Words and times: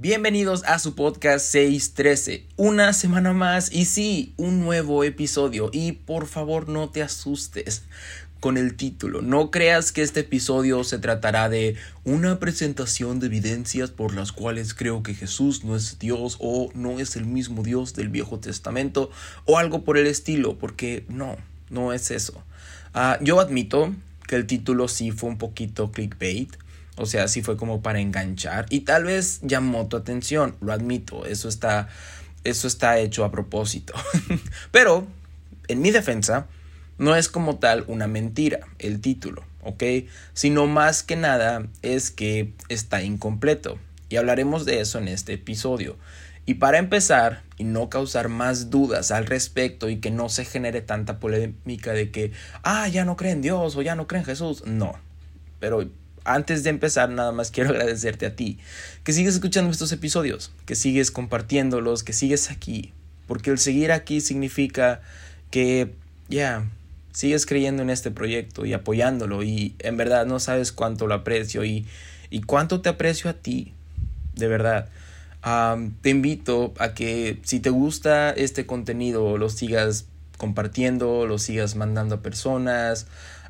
Bienvenidos 0.00 0.62
a 0.62 0.78
su 0.78 0.94
podcast 0.94 1.44
613, 1.46 2.44
una 2.56 2.92
semana 2.92 3.32
más 3.32 3.72
y 3.72 3.84
sí, 3.84 4.32
un 4.36 4.60
nuevo 4.60 5.02
episodio. 5.02 5.70
Y 5.72 5.90
por 5.90 6.28
favor 6.28 6.68
no 6.68 6.88
te 6.90 7.02
asustes 7.02 7.82
con 8.38 8.58
el 8.58 8.76
título, 8.76 9.22
no 9.22 9.50
creas 9.50 9.90
que 9.90 10.02
este 10.02 10.20
episodio 10.20 10.84
se 10.84 11.00
tratará 11.00 11.48
de 11.48 11.74
una 12.04 12.38
presentación 12.38 13.18
de 13.18 13.26
evidencias 13.26 13.90
por 13.90 14.14
las 14.14 14.30
cuales 14.30 14.72
creo 14.72 15.02
que 15.02 15.14
Jesús 15.14 15.64
no 15.64 15.74
es 15.74 15.98
Dios 15.98 16.36
o 16.38 16.70
no 16.74 17.00
es 17.00 17.16
el 17.16 17.24
mismo 17.26 17.64
Dios 17.64 17.94
del 17.94 18.08
Viejo 18.08 18.38
Testamento 18.38 19.10
o 19.46 19.58
algo 19.58 19.82
por 19.82 19.98
el 19.98 20.06
estilo, 20.06 20.60
porque 20.60 21.06
no, 21.08 21.38
no 21.70 21.92
es 21.92 22.12
eso. 22.12 22.40
Ah, 22.94 23.18
yo 23.20 23.40
admito 23.40 23.92
que 24.28 24.36
el 24.36 24.46
título 24.46 24.86
sí 24.86 25.10
fue 25.10 25.28
un 25.28 25.38
poquito 25.38 25.90
clickbait, 25.90 26.54
o 26.98 27.06
sea, 27.06 27.28
sí 27.28 27.42
fue 27.42 27.56
como 27.56 27.80
para 27.80 28.00
enganchar 28.00 28.66
y 28.70 28.80
tal 28.80 29.04
vez 29.04 29.40
llamó 29.42 29.86
tu 29.86 29.96
atención, 29.96 30.56
lo 30.60 30.72
admito, 30.72 31.26
eso 31.26 31.48
está, 31.48 31.88
eso 32.44 32.66
está 32.66 32.98
hecho 32.98 33.24
a 33.24 33.30
propósito. 33.30 33.94
Pero, 34.72 35.06
en 35.68 35.80
mi 35.80 35.90
defensa, 35.90 36.46
no 36.98 37.14
es 37.14 37.28
como 37.28 37.58
tal 37.58 37.84
una 37.86 38.08
mentira 38.08 38.60
el 38.78 39.00
título, 39.00 39.44
¿ok? 39.62 39.84
Sino 40.34 40.66
más 40.66 41.02
que 41.02 41.16
nada 41.16 41.66
es 41.82 42.10
que 42.10 42.52
está 42.68 43.02
incompleto. 43.02 43.78
Y 44.10 44.16
hablaremos 44.16 44.64
de 44.64 44.80
eso 44.80 44.98
en 44.98 45.08
este 45.08 45.34
episodio. 45.34 45.96
Y 46.46 46.54
para 46.54 46.78
empezar, 46.78 47.42
y 47.58 47.64
no 47.64 47.90
causar 47.90 48.30
más 48.30 48.70
dudas 48.70 49.10
al 49.10 49.26
respecto 49.26 49.90
y 49.90 49.98
que 49.98 50.10
no 50.10 50.30
se 50.30 50.46
genere 50.46 50.80
tanta 50.80 51.20
polémica 51.20 51.92
de 51.92 52.10
que, 52.10 52.32
ah, 52.62 52.88
ya 52.88 53.04
no 53.04 53.16
creen 53.16 53.42
Dios 53.42 53.76
o 53.76 53.82
ya 53.82 53.94
no 53.94 54.06
creen 54.06 54.24
Jesús, 54.24 54.64
no. 54.64 54.98
Pero 55.60 55.90
antes 56.28 56.62
de 56.62 56.70
empezar, 56.70 57.08
nada 57.10 57.32
más 57.32 57.50
quiero 57.50 57.70
agradecerte 57.74 58.26
a 58.26 58.36
ti, 58.36 58.58
que 59.02 59.12
sigues 59.12 59.34
escuchando 59.34 59.70
estos 59.70 59.92
episodios, 59.92 60.52
que 60.66 60.74
sigues 60.74 61.10
compartiéndolos, 61.10 62.02
que 62.02 62.12
sigues 62.12 62.50
aquí, 62.50 62.92
porque 63.26 63.50
el 63.50 63.58
seguir 63.58 63.92
aquí 63.92 64.20
significa 64.20 65.00
que, 65.50 65.94
ya, 66.28 66.66
sigues 67.12 67.46
creyendo 67.46 67.82
en 67.82 67.90
este 67.90 68.10
proyecto 68.10 68.64
y 68.64 68.74
apoyándolo 68.74 69.42
y 69.42 69.74
en 69.80 69.96
verdad 69.96 70.26
no 70.26 70.38
sabes 70.38 70.70
cuánto 70.70 71.06
lo 71.06 71.14
aprecio 71.14 71.64
y, 71.64 71.86
y 72.30 72.42
cuánto 72.42 72.80
te 72.80 72.90
aprecio 72.90 73.30
a 73.30 73.34
ti, 73.34 73.72
de 74.34 74.46
verdad. 74.46 74.88
te 76.02 76.10
invito 76.10 76.74
a 76.78 76.94
que 76.94 77.40
si 77.42 77.60
te 77.60 77.70
gusta 77.70 78.30
este 78.30 78.66
contenido 78.66 79.36
lo 79.38 79.48
sigas 79.48 80.06
compartiendo, 80.36 81.26
lo 81.26 81.38
sigas 81.38 81.74
mandando 81.74 82.16
a 82.16 82.22
personas, 82.22 83.06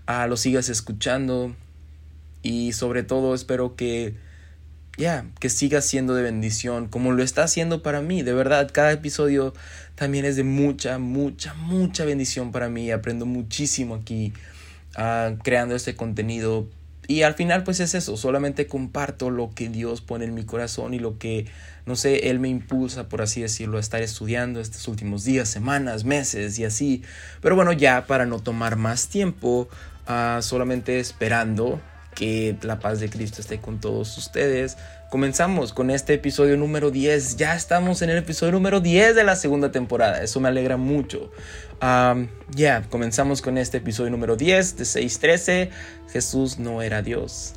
a 0.06 0.26
lo 0.26 0.36
sigas 0.38 0.70
escuchando, 0.70 1.54
y 2.42 2.72
sobre 2.72 3.02
todo 3.02 3.34
espero 3.34 3.76
que 3.76 4.14
ya, 4.98 5.26
que 5.38 5.48
siga 5.48 5.80
siendo 5.80 6.14
de 6.14 6.22
bendición 6.22 6.88
como 6.88 7.12
lo 7.12 7.22
está 7.22 7.44
haciendo 7.44 7.82
para 7.82 8.02
mí. 8.02 8.22
De 8.22 8.34
verdad, 8.34 8.68
cada 8.72 8.92
episodio 8.92 9.54
también 9.94 10.24
es 10.24 10.36
de 10.36 10.44
mucha, 10.44 10.98
mucha, 10.98 11.54
mucha 11.54 12.04
bendición 12.04 12.50
para 12.50 12.68
mí. 12.68 12.90
Aprendo 12.90 13.24
muchísimo 13.24 13.94
aquí 13.94 14.32
uh, 14.98 15.38
creando 15.42 15.76
este 15.76 15.94
contenido. 15.94 16.68
Y 17.06 17.22
al 17.22 17.34
final 17.34 17.62
pues 17.62 17.80
es 17.80 17.94
eso, 17.94 18.18
solamente 18.18 18.66
comparto 18.66 19.30
lo 19.30 19.50
que 19.54 19.70
Dios 19.70 20.02
pone 20.02 20.26
en 20.26 20.34
mi 20.34 20.44
corazón 20.44 20.92
y 20.92 20.98
lo 20.98 21.16
que, 21.16 21.46
no 21.86 21.96
sé, 21.96 22.28
Él 22.28 22.38
me 22.38 22.48
impulsa, 22.48 23.08
por 23.08 23.22
así 23.22 23.40
decirlo, 23.40 23.78
a 23.78 23.80
estar 23.80 24.02
estudiando 24.02 24.60
estos 24.60 24.88
últimos 24.88 25.24
días, 25.24 25.48
semanas, 25.48 26.04
meses 26.04 26.58
y 26.58 26.66
así. 26.66 27.02
Pero 27.40 27.56
bueno, 27.56 27.72
ya 27.72 28.06
para 28.06 28.26
no 28.26 28.40
tomar 28.40 28.76
más 28.76 29.08
tiempo, 29.08 29.70
uh, 30.06 30.42
solamente 30.42 31.00
esperando 31.00 31.80
que 32.18 32.56
la 32.62 32.80
paz 32.80 32.98
de 32.98 33.08
Cristo 33.08 33.40
esté 33.40 33.60
con 33.60 33.80
todos 33.80 34.18
ustedes. 34.18 34.76
Comenzamos 35.08 35.72
con 35.72 35.88
este 35.88 36.14
episodio 36.14 36.56
número 36.56 36.90
10. 36.90 37.36
Ya 37.36 37.54
estamos 37.54 38.02
en 38.02 38.10
el 38.10 38.18
episodio 38.18 38.50
número 38.50 38.80
10 38.80 39.14
de 39.14 39.22
la 39.22 39.36
segunda 39.36 39.70
temporada. 39.70 40.20
Eso 40.20 40.40
me 40.40 40.48
alegra 40.48 40.76
mucho. 40.76 41.30
ya, 42.50 42.82
comenzamos 42.90 43.40
con 43.40 43.56
este 43.56 43.76
episodio 43.76 44.10
número 44.10 44.34
10 44.34 44.78
de 44.78 44.84
6.13. 44.84 45.70
Jesús 46.10 46.58
no 46.58 46.82
era 46.82 47.02
Dios. 47.02 47.54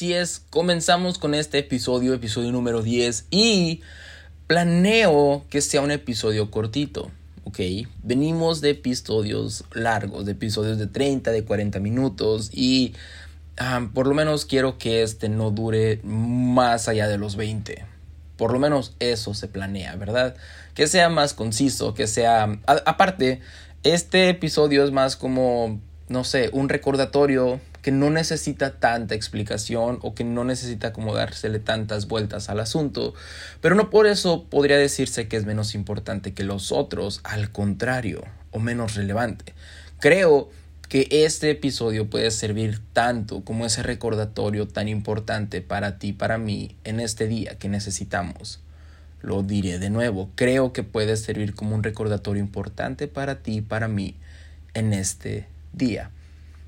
Así 0.00 0.14
es, 0.14 0.42
comenzamos 0.48 1.18
con 1.18 1.34
este 1.34 1.58
episodio, 1.58 2.14
episodio 2.14 2.50
número 2.52 2.80
10 2.80 3.26
y 3.30 3.82
planeo 4.46 5.44
que 5.50 5.60
sea 5.60 5.82
un 5.82 5.90
episodio 5.90 6.50
cortito, 6.50 7.10
¿ok? 7.44 7.58
Venimos 8.02 8.62
de 8.62 8.70
episodios 8.70 9.62
largos, 9.74 10.24
de 10.24 10.32
episodios 10.32 10.78
de 10.78 10.86
30, 10.86 11.32
de 11.32 11.44
40 11.44 11.80
minutos 11.80 12.48
y 12.50 12.94
por 13.92 14.06
lo 14.06 14.14
menos 14.14 14.46
quiero 14.46 14.78
que 14.78 15.02
este 15.02 15.28
no 15.28 15.50
dure 15.50 16.00
más 16.02 16.88
allá 16.88 17.06
de 17.06 17.18
los 17.18 17.36
20. 17.36 17.84
Por 18.38 18.54
lo 18.54 18.58
menos 18.58 18.96
eso 19.00 19.34
se 19.34 19.48
planea, 19.48 19.96
¿verdad? 19.96 20.34
Que 20.72 20.86
sea 20.86 21.10
más 21.10 21.34
conciso, 21.34 21.92
que 21.92 22.06
sea... 22.06 22.58
aparte, 22.64 23.42
este 23.82 24.30
episodio 24.30 24.82
es 24.82 24.92
más 24.92 25.16
como, 25.16 25.78
no 26.08 26.24
sé, 26.24 26.48
un 26.54 26.70
recordatorio 26.70 27.60
que 27.82 27.92
no 27.92 28.10
necesita 28.10 28.78
tanta 28.78 29.14
explicación 29.14 29.98
o 30.02 30.14
que 30.14 30.24
no 30.24 30.44
necesita 30.44 30.92
como 30.92 31.14
dársele 31.14 31.58
tantas 31.58 32.08
vueltas 32.08 32.50
al 32.50 32.60
asunto, 32.60 33.14
pero 33.60 33.74
no 33.74 33.90
por 33.90 34.06
eso 34.06 34.44
podría 34.44 34.76
decirse 34.76 35.28
que 35.28 35.36
es 35.36 35.46
menos 35.46 35.74
importante 35.74 36.34
que 36.34 36.44
los 36.44 36.72
otros, 36.72 37.20
al 37.24 37.50
contrario, 37.50 38.24
o 38.50 38.58
menos 38.58 38.94
relevante. 38.94 39.54
Creo 40.00 40.50
que 40.88 41.06
este 41.10 41.50
episodio 41.50 42.10
puede 42.10 42.30
servir 42.32 42.80
tanto 42.92 43.44
como 43.44 43.64
ese 43.64 43.82
recordatorio 43.82 44.66
tan 44.66 44.88
importante 44.88 45.60
para 45.60 45.98
ti, 45.98 46.12
para 46.12 46.36
mí, 46.36 46.74
en 46.82 46.98
este 46.98 47.28
día 47.28 47.56
que 47.58 47.68
necesitamos. 47.68 48.60
Lo 49.22 49.42
diré 49.42 49.78
de 49.78 49.90
nuevo, 49.90 50.30
creo 50.34 50.72
que 50.72 50.82
puede 50.82 51.16
servir 51.16 51.54
como 51.54 51.76
un 51.76 51.82
recordatorio 51.82 52.42
importante 52.42 53.06
para 53.06 53.36
ti, 53.42 53.60
para 53.60 53.86
mí, 53.86 54.16
en 54.74 54.92
este 54.92 55.46
día. 55.72 56.10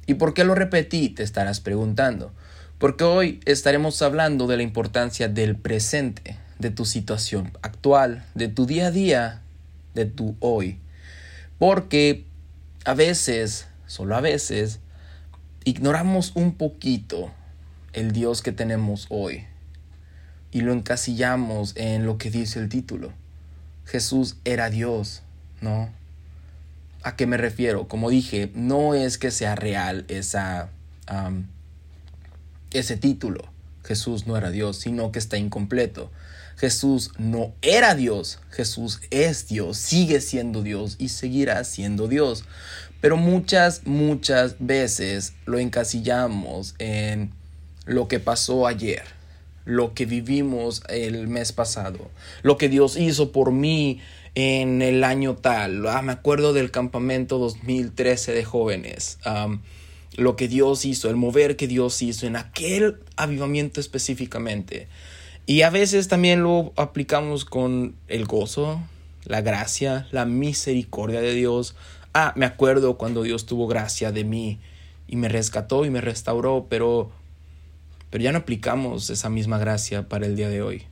¿Y 0.06 0.14
por 0.14 0.34
qué 0.34 0.44
lo 0.44 0.54
repetí? 0.54 1.08
Te 1.08 1.22
estarás 1.22 1.60
preguntando. 1.60 2.32
Porque 2.78 3.04
hoy 3.04 3.40
estaremos 3.44 4.02
hablando 4.02 4.46
de 4.46 4.56
la 4.56 4.62
importancia 4.64 5.28
del 5.28 5.56
presente, 5.56 6.36
de 6.58 6.70
tu 6.70 6.84
situación 6.84 7.56
actual, 7.62 8.24
de 8.34 8.48
tu 8.48 8.66
día 8.66 8.88
a 8.88 8.90
día, 8.90 9.42
de 9.94 10.06
tu 10.06 10.36
hoy. 10.40 10.80
Porque 11.58 12.24
a 12.84 12.94
veces, 12.94 13.68
solo 13.86 14.16
a 14.16 14.20
veces, 14.20 14.80
ignoramos 15.64 16.32
un 16.34 16.54
poquito 16.54 17.30
el 17.92 18.10
Dios 18.12 18.42
que 18.42 18.52
tenemos 18.52 19.06
hoy 19.10 19.44
y 20.50 20.60
lo 20.60 20.72
encasillamos 20.72 21.74
en 21.76 22.04
lo 22.04 22.18
que 22.18 22.30
dice 22.30 22.58
el 22.58 22.68
título. 22.68 23.12
Jesús 23.86 24.36
era 24.44 24.70
Dios, 24.70 25.22
¿no? 25.60 25.88
¿A 27.02 27.16
qué 27.16 27.26
me 27.26 27.36
refiero? 27.36 27.88
Como 27.88 28.10
dije, 28.10 28.50
no 28.54 28.94
es 28.94 29.18
que 29.18 29.30
sea 29.30 29.54
real 29.54 30.04
esa, 30.08 30.68
ese 32.72 32.96
título. 32.96 33.52
Jesús 33.84 34.26
no 34.26 34.36
era 34.36 34.50
Dios, 34.50 34.78
sino 34.78 35.10
que 35.10 35.18
está 35.18 35.36
incompleto. 35.36 36.10
Jesús 36.56 37.10
no 37.18 37.54
era 37.62 37.94
Dios, 37.94 38.38
Jesús 38.50 39.00
es 39.10 39.48
Dios, 39.48 39.78
sigue 39.78 40.20
siendo 40.20 40.62
Dios 40.62 40.96
y 40.98 41.08
seguirá 41.08 41.64
siendo 41.64 42.06
Dios. 42.06 42.44
Pero 43.00 43.16
muchas, 43.16 43.84
muchas 43.84 44.56
veces 44.60 45.32
lo 45.44 45.58
encasillamos 45.58 46.76
en 46.78 47.32
lo 47.84 48.06
que 48.06 48.20
pasó 48.20 48.68
ayer, 48.68 49.02
lo 49.64 49.94
que 49.94 50.06
vivimos 50.06 50.82
el 50.88 51.28
mes 51.28 51.52
pasado, 51.52 52.10
lo 52.42 52.56
que 52.56 52.68
Dios 52.68 52.96
hizo 52.96 53.32
por 53.32 53.52
mí 53.52 54.00
en 54.34 54.82
el 54.82 55.04
año 55.04 55.36
tal. 55.36 55.86
Ah, 55.86 56.02
me 56.02 56.12
acuerdo 56.12 56.52
del 56.52 56.70
campamento 56.70 57.38
2013 57.38 58.32
de 58.32 58.44
jóvenes. 58.44 59.18
lo 60.16 60.36
que 60.36 60.46
Dios 60.46 60.84
hizo, 60.84 61.08
el 61.08 61.16
mover 61.16 61.56
que 61.56 61.66
Dios 61.66 62.02
hizo 62.02 62.26
en 62.26 62.36
aquel 62.36 62.98
avivamiento 63.16 63.80
específicamente. 63.80 64.88
Y 65.46 65.62
a 65.62 65.70
veces 65.70 66.08
también 66.08 66.42
lo 66.42 66.72
aplicamos 66.76 67.46
con 67.46 67.96
el 68.08 68.26
gozo, 68.26 68.80
la 69.24 69.40
gracia, 69.40 70.06
la 70.10 70.26
misericordia 70.26 71.20
de 71.20 71.34
Dios. 71.34 71.74
Ah, 72.12 72.32
me 72.36 72.44
acuerdo 72.44 72.98
cuando 72.98 73.22
Dios 73.22 73.46
tuvo 73.46 73.66
gracia 73.66 74.12
de 74.12 74.24
mí 74.24 74.60
y 75.08 75.16
me 75.16 75.28
rescató 75.28 75.84
y 75.84 75.90
me 75.90 76.00
restauró, 76.00 76.66
pero, 76.68 77.10
pero 78.12 78.22
ya 78.22 78.30
no 78.30 78.40
aplicamos 78.40 79.08
esa 79.08 79.30
misma 79.30 79.56
gracia 79.56 80.06
para 80.06 80.26
el 80.26 80.36
día 80.36 80.50
de 80.50 80.60
hoy. 80.60 80.82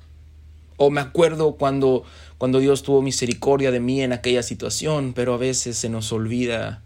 O 0.78 0.88
me 0.88 1.02
acuerdo 1.02 1.56
cuando, 1.56 2.02
cuando 2.38 2.60
Dios 2.60 2.82
tuvo 2.82 3.02
misericordia 3.02 3.70
de 3.70 3.78
mí 3.78 4.00
en 4.00 4.14
aquella 4.14 4.42
situación, 4.42 5.12
pero 5.12 5.34
a 5.34 5.36
veces 5.36 5.76
se 5.76 5.90
nos 5.90 6.10
olvida 6.14 6.82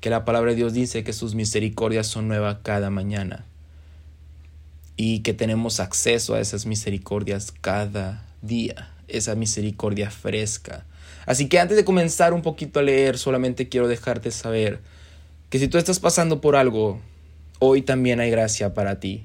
que 0.00 0.10
la 0.10 0.24
palabra 0.24 0.50
de 0.50 0.56
Dios 0.56 0.72
dice 0.72 1.04
que 1.04 1.12
sus 1.12 1.36
misericordias 1.36 2.08
son 2.08 2.26
nuevas 2.26 2.58
cada 2.64 2.90
mañana. 2.90 3.46
y 4.96 5.20
que 5.20 5.32
tenemos 5.32 5.80
acceso 5.80 6.34
a 6.34 6.40
esas 6.40 6.66
misericordias 6.66 7.52
cada 7.60 8.26
día, 8.42 8.92
esa 9.08 9.34
misericordia 9.36 10.10
fresca. 10.10 10.84
Así 11.24 11.48
que 11.48 11.60
antes 11.60 11.76
de 11.76 11.84
comenzar 11.84 12.34
un 12.34 12.42
poquito 12.42 12.80
a 12.80 12.82
leer, 12.82 13.16
solamente 13.16 13.68
quiero 13.68 13.88
dejarte 13.88 14.30
saber 14.32 14.80
que 15.50 15.58
si 15.58 15.68
tú 15.68 15.78
estás 15.78 15.98
pasando 15.98 16.40
por 16.40 16.56
algo, 16.56 17.00
hoy 17.58 17.82
también 17.82 18.20
hay 18.20 18.30
gracia 18.30 18.74
para 18.74 19.00
ti. 19.00 19.24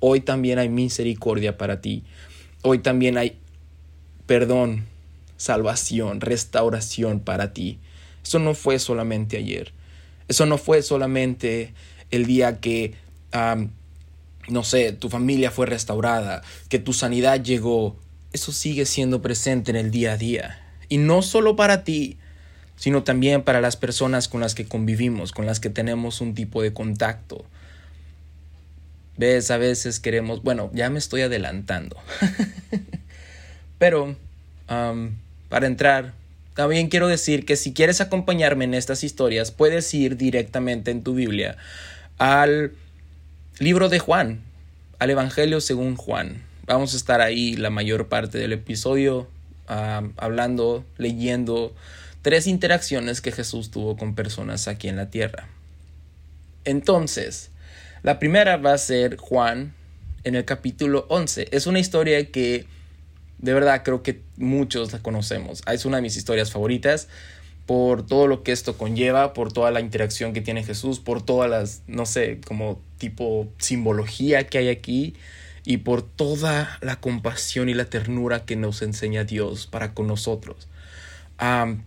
Hoy 0.00 0.20
también 0.20 0.58
hay 0.58 0.68
misericordia 0.68 1.56
para 1.56 1.80
ti. 1.80 2.04
Hoy 2.62 2.78
también 2.78 3.18
hay 3.18 3.38
perdón, 4.26 4.84
salvación, 5.36 6.20
restauración 6.20 7.20
para 7.20 7.52
ti. 7.52 7.78
Eso 8.24 8.38
no 8.38 8.54
fue 8.54 8.78
solamente 8.78 9.36
ayer. 9.36 9.72
Eso 10.28 10.46
no 10.46 10.58
fue 10.58 10.82
solamente 10.82 11.72
el 12.10 12.26
día 12.26 12.60
que, 12.60 12.94
no 14.48 14.64
sé, 14.64 14.92
tu 14.92 15.08
familia 15.08 15.50
fue 15.50 15.66
restaurada, 15.66 16.42
que 16.68 16.78
tu 16.78 16.92
sanidad 16.92 17.42
llegó. 17.42 17.96
Eso 18.32 18.52
sigue 18.52 18.84
siendo 18.84 19.22
presente 19.22 19.70
en 19.70 19.76
el 19.76 19.90
día 19.90 20.12
a 20.12 20.16
día. 20.16 20.62
Y 20.88 20.98
no 20.98 21.22
solo 21.22 21.56
para 21.56 21.84
ti, 21.84 22.18
sino 22.76 23.04
también 23.04 23.42
para 23.42 23.60
las 23.60 23.76
personas 23.76 24.28
con 24.28 24.40
las 24.40 24.54
que 24.54 24.66
convivimos, 24.66 25.32
con 25.32 25.46
las 25.46 25.60
que 25.60 25.70
tenemos 25.70 26.20
un 26.20 26.34
tipo 26.34 26.62
de 26.62 26.72
contacto. 26.72 27.44
Ves, 29.16 29.50
a 29.50 29.56
veces 29.56 30.00
queremos, 30.00 30.42
bueno, 30.42 30.70
ya 30.74 30.90
me 30.90 30.98
estoy 30.98 31.22
adelantando. 31.22 31.96
Pero, 33.78 34.16
para 34.66 35.66
entrar, 35.66 36.12
también 36.54 36.88
quiero 36.88 37.08
decir 37.08 37.44
que 37.44 37.56
si 37.56 37.72
quieres 37.72 38.00
acompañarme 38.00 38.64
en 38.64 38.74
estas 38.74 39.04
historias, 39.04 39.50
puedes 39.50 39.92
ir 39.94 40.16
directamente 40.16 40.90
en 40.90 41.02
tu 41.02 41.14
Biblia 41.14 41.56
al 42.18 42.72
libro 43.58 43.88
de 43.88 43.98
Juan, 43.98 44.40
al 44.98 45.10
Evangelio 45.10 45.60
según 45.60 45.96
Juan. 45.96 46.42
Vamos 46.66 46.94
a 46.94 46.96
estar 46.96 47.20
ahí 47.20 47.56
la 47.56 47.70
mayor 47.70 48.08
parte 48.08 48.38
del 48.38 48.52
episodio 48.52 49.28
hablando, 49.66 50.84
leyendo 50.96 51.74
tres 52.22 52.46
interacciones 52.46 53.20
que 53.20 53.32
Jesús 53.32 53.70
tuvo 53.70 53.96
con 53.96 54.14
personas 54.14 54.68
aquí 54.68 54.88
en 54.88 54.96
la 54.96 55.10
tierra. 55.10 55.48
Entonces, 56.64 57.50
la 58.06 58.20
primera 58.20 58.56
va 58.56 58.72
a 58.72 58.78
ser 58.78 59.16
Juan 59.16 59.74
en 60.22 60.36
el 60.36 60.44
capítulo 60.44 61.06
11. 61.08 61.48
Es 61.50 61.66
una 61.66 61.80
historia 61.80 62.24
que 62.30 62.64
de 63.38 63.52
verdad 63.52 63.82
creo 63.84 64.04
que 64.04 64.22
muchos 64.36 64.92
la 64.92 65.00
conocemos. 65.00 65.60
Es 65.68 65.84
una 65.84 65.96
de 65.96 66.02
mis 66.02 66.16
historias 66.16 66.52
favoritas 66.52 67.08
por 67.66 68.06
todo 68.06 68.28
lo 68.28 68.44
que 68.44 68.52
esto 68.52 68.78
conlleva, 68.78 69.34
por 69.34 69.52
toda 69.52 69.72
la 69.72 69.80
interacción 69.80 70.32
que 70.32 70.40
tiene 70.40 70.62
Jesús, 70.62 71.00
por 71.00 71.20
todas 71.20 71.50
las, 71.50 71.82
no 71.88 72.06
sé, 72.06 72.40
como 72.46 72.80
tipo 72.98 73.48
simbología 73.58 74.46
que 74.46 74.58
hay 74.58 74.68
aquí 74.68 75.16
y 75.64 75.78
por 75.78 76.02
toda 76.02 76.78
la 76.82 77.00
compasión 77.00 77.68
y 77.68 77.74
la 77.74 77.86
ternura 77.86 78.44
que 78.44 78.54
nos 78.54 78.82
enseña 78.82 79.24
Dios 79.24 79.66
para 79.66 79.94
con 79.94 80.06
nosotros. 80.06 80.68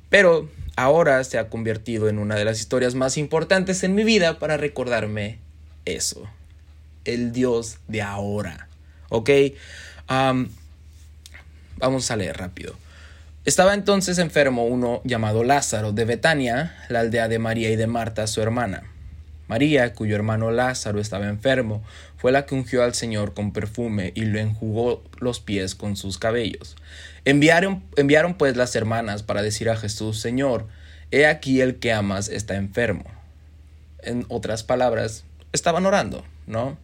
pero 0.10 0.50
ahora 0.76 1.24
se 1.24 1.38
ha 1.38 1.48
convertido 1.48 2.10
en 2.10 2.20
una 2.20 2.36
de 2.36 2.44
las 2.44 2.60
historias 2.60 2.94
más 2.94 3.18
importantes 3.18 3.86
en 3.86 3.96
mi 3.96 4.04
vida 4.04 4.38
para 4.38 4.58
recordarme 4.58 5.40
eso, 5.96 6.24
el 7.06 7.32
Dios 7.32 7.78
de 7.88 8.02
ahora. 8.02 8.68
¿Ok? 9.10 9.30
vamos 11.78 12.12
a 12.12 12.16
leer 12.16 12.38
rápido. 12.38 12.76
Estaba 13.46 13.74
entonces 13.74 14.18
enfermo 14.18 14.66
uno 14.66 15.02
llamado 15.04 15.44
Lázaro 15.44 15.92
de 15.92 16.06
Betania, 16.06 16.76
la 16.90 17.00
aldea 17.00 17.28
de 17.28 17.40
María 17.40 17.70
y 17.70 17.76
de 17.76 17.88
Marta, 17.88 18.28
su 18.28 18.42
hermana. 18.42 18.84
María, 19.48 19.96
cuyo 19.96 20.16
hermano 20.16 20.52
Lázaro 20.52 21.00
estaba 21.00 21.28
enfermo, 21.28 21.84
fue 22.18 22.32
la 22.32 22.46
que 22.46 22.54
ungió 22.54 22.84
al 22.84 22.94
Señor 22.94 23.34
con 23.34 23.52
perfume 23.52 24.12
y 24.14 24.26
le 24.26 24.42
enjugó 24.42 25.04
los 25.20 25.40
pies 25.40 25.74
con 25.74 25.96
sus 25.96 26.20
cabellos. 26.20 26.76
Enviaron, 27.26 27.82
enviaron 27.96 28.36
pues 28.36 28.56
las 28.56 28.76
hermanas 28.76 29.24
para 29.24 29.42
decir 29.42 29.70
a 29.70 29.76
Jesús, 29.76 30.20
Señor, 30.20 30.68
he 31.10 31.26
aquí 31.26 31.62
el 31.62 31.78
que 31.80 31.92
amas 31.92 32.30
está 32.30 32.56
enfermo. 32.56 33.06
En 34.04 34.26
otras 34.30 34.64
palabras, 34.64 35.24
estaban 35.52 35.86
orando, 35.86 36.24
¿no? 36.48 36.78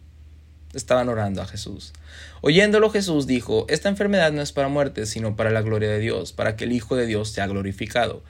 Estaban 0.74 1.08
orando 1.08 1.42
a 1.42 1.46
Jesús. 1.46 1.92
Oyéndolo 2.40 2.90
Jesús 2.90 3.26
dijo, 3.26 3.66
Esta 3.68 3.88
enfermedad 3.88 4.32
no 4.32 4.42
es 4.42 4.52
para 4.52 4.68
muerte, 4.68 5.06
sino 5.06 5.36
para 5.36 5.50
la 5.50 5.62
gloria 5.62 5.88
de 5.88 5.98
Dios, 5.98 6.32
para 6.32 6.56
que 6.56 6.64
el 6.64 6.72
Hijo 6.72 6.96
de 6.96 7.06
Dios 7.06 7.30
sea 7.30 7.46
glorificado. 7.46 8.22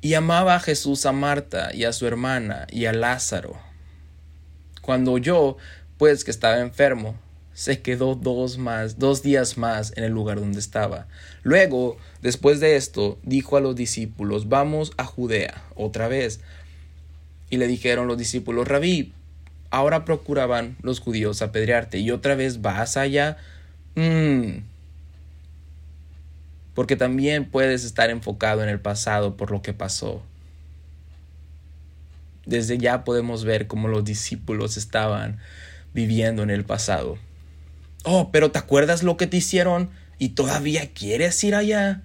Y 0.00 0.14
amaba 0.14 0.56
a 0.56 0.60
Jesús 0.60 1.06
a 1.06 1.12
Marta 1.12 1.72
y 1.72 1.84
a 1.84 1.92
su 1.92 2.06
hermana 2.06 2.66
y 2.70 2.86
a 2.86 2.92
Lázaro. 2.92 3.56
Cuando 4.80 5.12
oyó, 5.12 5.56
pues, 5.96 6.24
que 6.24 6.32
estaba 6.32 6.58
enfermo, 6.58 7.14
se 7.54 7.82
quedó 7.82 8.14
dos 8.14 8.58
más, 8.58 8.98
dos 8.98 9.22
días 9.22 9.58
más 9.58 9.92
en 9.96 10.04
el 10.04 10.12
lugar 10.12 10.40
donde 10.40 10.58
estaba. 10.58 11.06
Luego, 11.42 11.98
después 12.22 12.60
de 12.60 12.76
esto, 12.76 13.18
dijo 13.22 13.56
a 13.56 13.60
los 13.60 13.76
discípulos, 13.76 14.48
vamos 14.48 14.92
a 14.96 15.04
Judea 15.04 15.62
otra 15.76 16.08
vez. 16.08 16.40
Y 17.50 17.58
le 17.58 17.66
dijeron 17.66 18.08
los 18.08 18.18
discípulos, 18.18 18.66
Rabí, 18.66 19.12
ahora 19.72 20.04
procuraban 20.04 20.76
los 20.82 21.00
judíos 21.00 21.42
apedrearte 21.42 21.98
y 21.98 22.12
otra 22.12 22.36
vez 22.36 22.62
vas 22.62 22.96
allá. 22.96 23.38
Mm. 23.96 24.58
Porque 26.74 26.94
también 26.94 27.50
puedes 27.50 27.84
estar 27.84 28.10
enfocado 28.10 28.62
en 28.62 28.68
el 28.68 28.78
pasado 28.78 29.36
por 29.36 29.50
lo 29.50 29.60
que 29.60 29.72
pasó 29.72 30.22
desde 32.46 32.78
ya 32.78 33.04
podemos 33.04 33.44
ver 33.44 33.66
cómo 33.66 33.88
los 33.88 34.04
discípulos 34.04 34.76
estaban 34.76 35.38
viviendo 35.94 36.42
en 36.42 36.50
el 36.50 36.64
pasado. 36.64 37.18
Oh, 38.04 38.30
pero 38.32 38.50
¿te 38.50 38.58
acuerdas 38.58 39.02
lo 39.02 39.16
que 39.16 39.26
te 39.26 39.36
hicieron 39.36 39.90
y 40.18 40.30
todavía 40.30 40.92
quieres 40.92 41.42
ir 41.44 41.54
allá? 41.54 42.02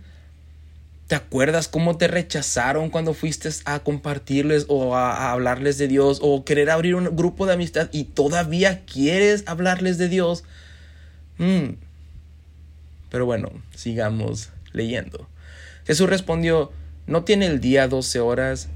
¿Te 1.07 1.15
acuerdas 1.15 1.69
cómo 1.69 1.97
te 1.97 2.09
rechazaron 2.09 2.89
cuando 2.89 3.13
fuiste 3.13 3.49
a 3.63 3.79
compartirles 3.79 4.65
o 4.67 4.97
a, 4.97 5.31
hablarles 5.31 5.77
de 5.77 5.87
Dios 5.87 6.19
o 6.21 6.43
querer 6.43 6.69
abrir 6.69 6.95
un 6.95 7.15
grupo 7.15 7.45
de 7.45 7.53
amistad 7.53 7.87
y 7.93 8.03
todavía 8.03 8.83
quieres 8.85 9.43
hablarles 9.45 9.97
de 9.97 10.09
Dios? 10.09 10.43
Mm. 11.37 11.75
Pero 13.09 13.25
bueno, 13.25 13.51
sigamos 13.73 14.49
leyendo. 14.73 15.29
Jesús 15.85 16.09
respondió, 16.09 16.73
¿no 17.05 17.23
tiene 17.23 17.45
el 17.45 17.61
día 17.61 17.87
doce 17.87 18.19
horas? 18.19 18.67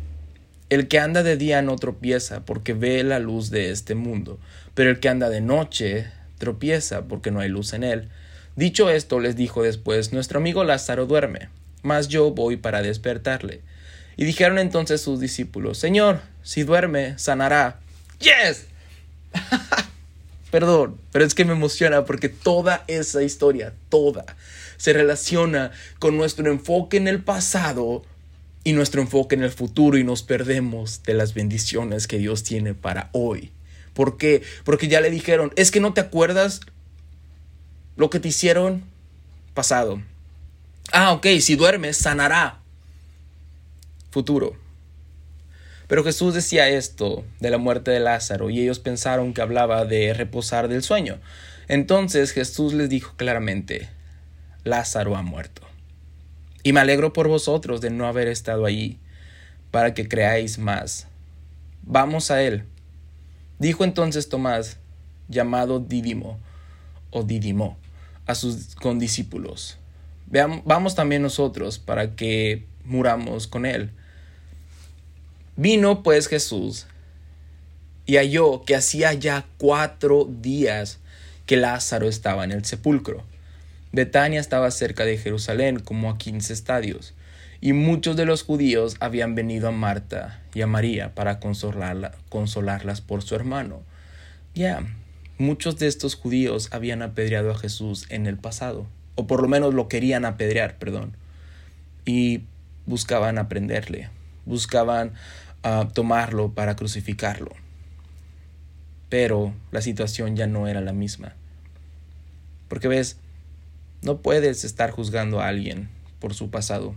El 0.70 0.88
que 0.88 1.00
anda 1.00 1.24
de 1.24 1.36
día 1.36 1.62
no 1.62 1.76
tropieza 1.76 2.46
porque 2.46 2.74
ve 2.74 3.04
la 3.04 3.20
luz 3.20 3.50
de 3.50 3.72
este 3.72 3.94
mundo, 3.94 4.40
pero 4.74 4.90
el 4.90 5.02
que 5.02 5.10
anda 5.10 5.30
de 5.30 5.42
noche 5.42 6.08
tropieza 6.38 7.04
porque 7.10 7.30
no 7.30 7.42
hay 7.42 7.50
luz 7.50 7.74
en 7.74 7.84
él. 7.84 8.08
Dicho 8.56 8.90
esto, 8.90 9.20
les 9.20 9.36
dijo 9.36 9.64
después, 9.64 10.14
Nuestro 10.14 10.40
amigo 10.40 10.64
Lázaro 10.64 11.06
duerme, 11.08 11.50
mas 11.82 12.08
yo 12.08 12.32
voy 12.32 12.58
para 12.58 12.82
despertarle. 12.82 13.62
Y 14.18 14.26
dijeron 14.26 14.60
entonces 14.60 15.02
sus 15.02 15.20
discípulos, 15.20 15.78
Señor, 15.78 16.22
si 16.44 16.64
duerme, 16.64 17.18
sanará. 17.18 17.80
¡Yes! 18.20 18.66
Perdón, 20.52 21.00
pero 21.12 21.24
es 21.24 21.34
que 21.34 21.46
me 21.46 21.54
emociona 21.54 22.04
porque 22.06 22.28
toda 22.28 22.84
esa 22.88 23.24
historia, 23.24 23.74
toda, 23.90 24.26
se 24.78 24.92
relaciona 24.92 25.72
con 26.00 26.18
nuestro 26.18 26.52
enfoque 26.52 26.98
en 26.98 27.08
el 27.08 27.24
pasado 27.24 28.04
y 28.64 28.74
nuestro 28.74 29.02
enfoque 29.02 29.36
en 29.36 29.44
el 29.44 29.52
futuro 29.52 29.98
y 29.98 30.04
nos 30.04 30.24
perdemos 30.24 31.04
de 31.04 31.14
las 31.14 31.34
bendiciones 31.34 32.06
que 32.06 32.18
Dios 32.18 32.44
tiene 32.44 32.74
para 32.74 33.10
hoy. 33.14 33.52
¿Por 33.94 34.18
qué? 34.18 34.44
Porque 34.64 34.88
ya 34.88 35.02
le 35.02 35.10
dijeron, 35.10 35.52
es 35.56 35.72
que 35.72 35.80
no 35.80 35.94
te 35.94 36.02
acuerdas 36.02 36.62
lo 37.96 38.10
que 38.10 38.20
te 38.20 38.28
hicieron 38.28 38.84
pasado. 39.54 40.02
Ah, 40.92 41.14
ok, 41.14 41.26
si 41.40 41.56
duermes, 41.56 41.98
sanará. 41.98 42.60
Futuro. 44.10 44.58
Pero 45.88 46.04
Jesús 46.04 46.34
decía 46.34 46.70
esto 46.70 47.24
de 47.40 47.50
la 47.50 47.58
muerte 47.58 47.92
de 47.92 48.00
Lázaro 48.00 48.50
y 48.50 48.62
ellos 48.62 48.80
pensaron 48.80 49.34
que 49.34 49.42
hablaba 49.42 49.86
de 49.86 50.14
reposar 50.14 50.68
del 50.68 50.84
sueño. 50.84 51.20
Entonces 51.70 52.32
Jesús 52.32 52.74
les 52.74 52.90
dijo 52.90 53.14
claramente, 53.16 53.90
Lázaro 54.66 55.16
ha 55.16 55.22
muerto. 55.22 55.62
Y 56.64 56.74
me 56.74 56.82
alegro 56.82 57.14
por 57.14 57.28
vosotros 57.28 57.80
de 57.80 57.90
no 57.90 58.08
haber 58.08 58.28
estado 58.28 58.66
allí, 58.66 59.00
para 59.72 59.94
que 59.94 60.08
creáis 60.08 60.60
más. 60.60 61.08
Vamos 61.84 62.32
a 62.32 62.42
él. 62.42 62.66
Dijo 63.60 63.84
entonces 63.84 64.28
Tomás, 64.28 64.78
llamado 65.30 65.80
Dídimo, 65.80 66.40
o 67.12 67.24
Didimo, 67.24 67.78
a 68.28 68.36
sus 68.36 68.76
condiscípulos. 68.76 69.78
Vamos 70.32 70.96
también 70.96 71.22
nosotros 71.22 71.80
para 71.80 72.16
que 72.16 72.66
muramos 72.86 73.48
con 73.48 73.66
él. 73.66 73.92
Vino 75.56 76.04
pues 76.04 76.28
Jesús 76.28 76.88
y 78.06 78.16
halló 78.16 78.64
que 78.64 78.76
hacía 78.76 79.14
ya 79.14 79.46
cuatro 79.58 80.28
días 80.30 81.00
que 81.46 81.58
Lázaro 81.58 82.08
estaba 82.08 82.44
en 82.44 82.52
el 82.52 82.66
sepulcro. 82.66 83.24
Betania 83.92 84.40
estaba 84.40 84.72
cerca 84.72 85.04
de 85.04 85.18
Jerusalén, 85.18 85.80
como 85.80 86.10
a 86.10 86.18
quince 86.18 86.54
estadios, 86.54 87.14
y 87.60 87.74
muchos 87.74 88.16
de 88.16 88.26
los 88.26 88.44
judíos 88.44 88.96
habían 89.02 89.36
venido 89.36 89.68
a 89.68 89.72
Marta 89.72 90.42
y 90.54 90.62
a 90.62 90.68
María 90.68 91.14
para 91.14 91.40
consolarlas 91.40 93.02
por 93.02 93.22
su 93.22 93.36
hermano. 93.36 93.82
Ya, 94.56 94.84
muchos 95.38 95.78
de 95.78 95.88
estos 95.88 96.16
judíos 96.16 96.70
habían 96.72 97.02
apedreado 97.02 97.52
a 97.52 97.58
Jesús 97.58 98.06
en 98.10 98.28
el 98.28 98.38
pasado, 98.38 98.88
o 99.16 99.28
por 99.28 99.42
lo 99.42 99.48
menos 99.48 99.74
lo 99.74 99.88
querían 99.88 100.26
apedrear, 100.26 100.78
perdón, 100.78 101.16
y 102.06 102.44
buscaban 102.86 103.38
aprenderle, 103.38 104.10
buscaban 104.46 105.14
ah, 105.64 105.88
tomarlo 105.94 106.54
para 106.54 106.76
crucificarlo. 106.76 107.52
Pero 109.10 109.54
la 109.72 109.82
situación 109.82 110.36
ya 110.36 110.48
no 110.48 110.68
era 110.68 110.82
la 110.82 110.94
misma. 110.94 111.34
Porque 112.70 112.88
ves, 112.88 113.18
no 114.02 114.22
puedes 114.22 114.64
estar 114.64 114.92
juzgando 114.92 115.42
a 115.42 115.48
alguien 115.48 115.90
por 116.20 116.34
su 116.34 116.50
pasado. 116.50 116.96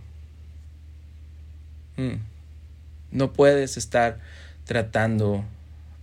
Mm. 1.97 2.15
No 3.11 3.33
puedes 3.33 3.77
estar 3.77 4.21
tratando 4.65 5.45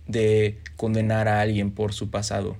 de 0.06 0.58
condenar 0.76 1.28
a 1.28 1.40
alguien 1.40 1.70
por 1.70 1.92
su 1.92 2.10
pasado. 2.10 2.56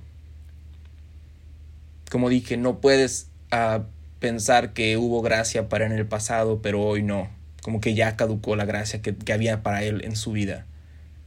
Como 2.09 2.29
dije, 2.29 2.57
no 2.57 2.79
puedes 2.79 3.27
ah, 3.53 3.83
pensar 4.19 4.73
que 4.73 4.97
hubo 4.97 5.21
gracia 5.21 5.69
para 5.69 5.85
en 5.85 5.91
el 5.93 6.05
pasado, 6.05 6.61
pero 6.61 6.81
hoy 6.81 7.03
no. 7.03 7.29
Como 7.61 7.79
que 7.79 7.93
ya 7.93 8.17
caducó 8.17 8.55
la 8.55 8.65
gracia 8.65 9.01
que, 9.01 9.15
que 9.15 9.33
había 9.33 9.63
para 9.63 9.83
él 9.83 10.03
en 10.03 10.15
su 10.15 10.31
vida. 10.33 10.65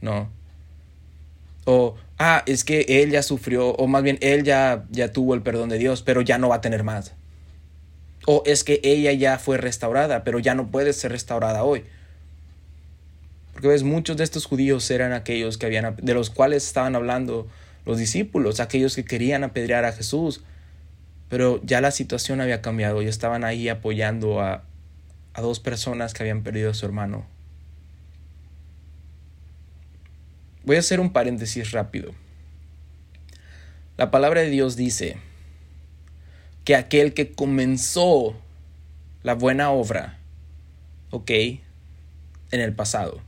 No. 0.01 0.29
O, 1.65 1.95
ah, 2.17 2.43
es 2.45 2.63
que 2.63 2.85
él 2.87 3.11
ya 3.11 3.23
sufrió, 3.23 3.71
o 3.71 3.87
más 3.87 4.03
bien 4.03 4.17
él 4.21 4.43
ya, 4.43 4.85
ya 4.89 5.11
tuvo 5.11 5.33
el 5.33 5.41
perdón 5.41 5.69
de 5.69 5.77
Dios, 5.77 6.01
pero 6.01 6.21
ya 6.21 6.37
no 6.37 6.49
va 6.49 6.55
a 6.55 6.61
tener 6.61 6.83
más. 6.83 7.13
O 8.25 8.43
es 8.45 8.63
que 8.63 8.79
ella 8.83 9.11
ya 9.13 9.39
fue 9.39 9.57
restaurada, 9.57 10.23
pero 10.23 10.39
ya 10.39 10.55
no 10.55 10.67
puede 10.67 10.93
ser 10.93 11.11
restaurada 11.11 11.63
hoy. 11.63 11.83
Porque 13.53 13.69
ves, 13.69 13.83
muchos 13.83 14.17
de 14.17 14.23
estos 14.23 14.45
judíos 14.45 14.89
eran 14.91 15.13
aquellos 15.13 15.57
que 15.57 15.65
habían, 15.65 15.95
de 16.01 16.13
los 16.13 16.29
cuales 16.29 16.65
estaban 16.65 16.95
hablando 16.95 17.47
los 17.85 17.97
discípulos, 17.97 18.59
aquellos 18.59 18.95
que 18.95 19.03
querían 19.03 19.43
apedrear 19.43 19.83
a 19.83 19.93
Jesús. 19.93 20.43
Pero 21.29 21.61
ya 21.63 21.81
la 21.81 21.91
situación 21.91 22.41
había 22.41 22.61
cambiado 22.61 23.01
y 23.01 23.07
estaban 23.07 23.43
ahí 23.43 23.69
apoyando 23.69 24.41
a, 24.41 24.63
a 25.33 25.41
dos 25.41 25.59
personas 25.59 26.13
que 26.13 26.23
habían 26.23 26.43
perdido 26.43 26.71
a 26.71 26.73
su 26.73 26.85
hermano. 26.85 27.25
Voy 30.63 30.75
a 30.75 30.79
hacer 30.79 30.99
un 30.99 31.11
paréntesis 31.11 31.71
rápido. 31.71 32.13
La 33.97 34.11
palabra 34.11 34.41
de 34.41 34.49
Dios 34.49 34.75
dice 34.75 35.17
que 36.65 36.75
aquel 36.75 37.13
que 37.13 37.31
comenzó 37.31 38.35
la 39.23 39.33
buena 39.33 39.71
obra, 39.71 40.19
¿ok? 41.11 41.31
En 42.51 42.61
el 42.61 42.73
pasado, 42.73 43.21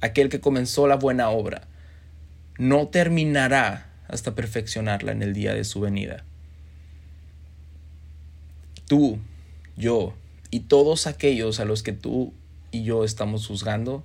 aquel 0.00 0.28
que 0.28 0.40
comenzó 0.40 0.86
la 0.86 0.96
buena 0.96 1.30
obra, 1.30 1.68
no 2.58 2.88
terminará 2.88 3.90
hasta 4.08 4.34
perfeccionarla 4.34 5.12
en 5.12 5.22
el 5.22 5.32
día 5.32 5.54
de 5.54 5.64
su 5.64 5.80
venida. 5.80 6.24
Tú, 8.92 9.18
yo 9.74 10.12
y 10.50 10.60
todos 10.60 11.06
aquellos 11.06 11.60
a 11.60 11.64
los 11.64 11.82
que 11.82 11.94
tú 11.94 12.34
y 12.72 12.84
yo 12.84 13.04
estamos 13.04 13.46
juzgando, 13.46 14.04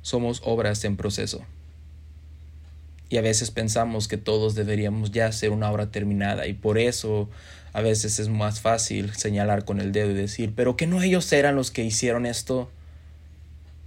somos 0.00 0.40
obras 0.42 0.82
en 0.86 0.96
proceso. 0.96 1.44
Y 3.10 3.18
a 3.18 3.20
veces 3.20 3.50
pensamos 3.50 4.08
que 4.08 4.16
todos 4.16 4.54
deberíamos 4.54 5.10
ya 5.10 5.30
ser 5.30 5.50
una 5.50 5.70
obra 5.70 5.90
terminada 5.90 6.46
y 6.46 6.54
por 6.54 6.78
eso 6.78 7.28
a 7.74 7.82
veces 7.82 8.18
es 8.18 8.30
más 8.30 8.62
fácil 8.62 9.12
señalar 9.14 9.66
con 9.66 9.78
el 9.82 9.92
dedo 9.92 10.12
y 10.12 10.14
decir, 10.14 10.54
pero 10.56 10.74
que 10.74 10.86
no 10.86 11.02
ellos 11.02 11.30
eran 11.34 11.54
los 11.54 11.70
que 11.70 11.84
hicieron 11.84 12.24
esto, 12.24 12.70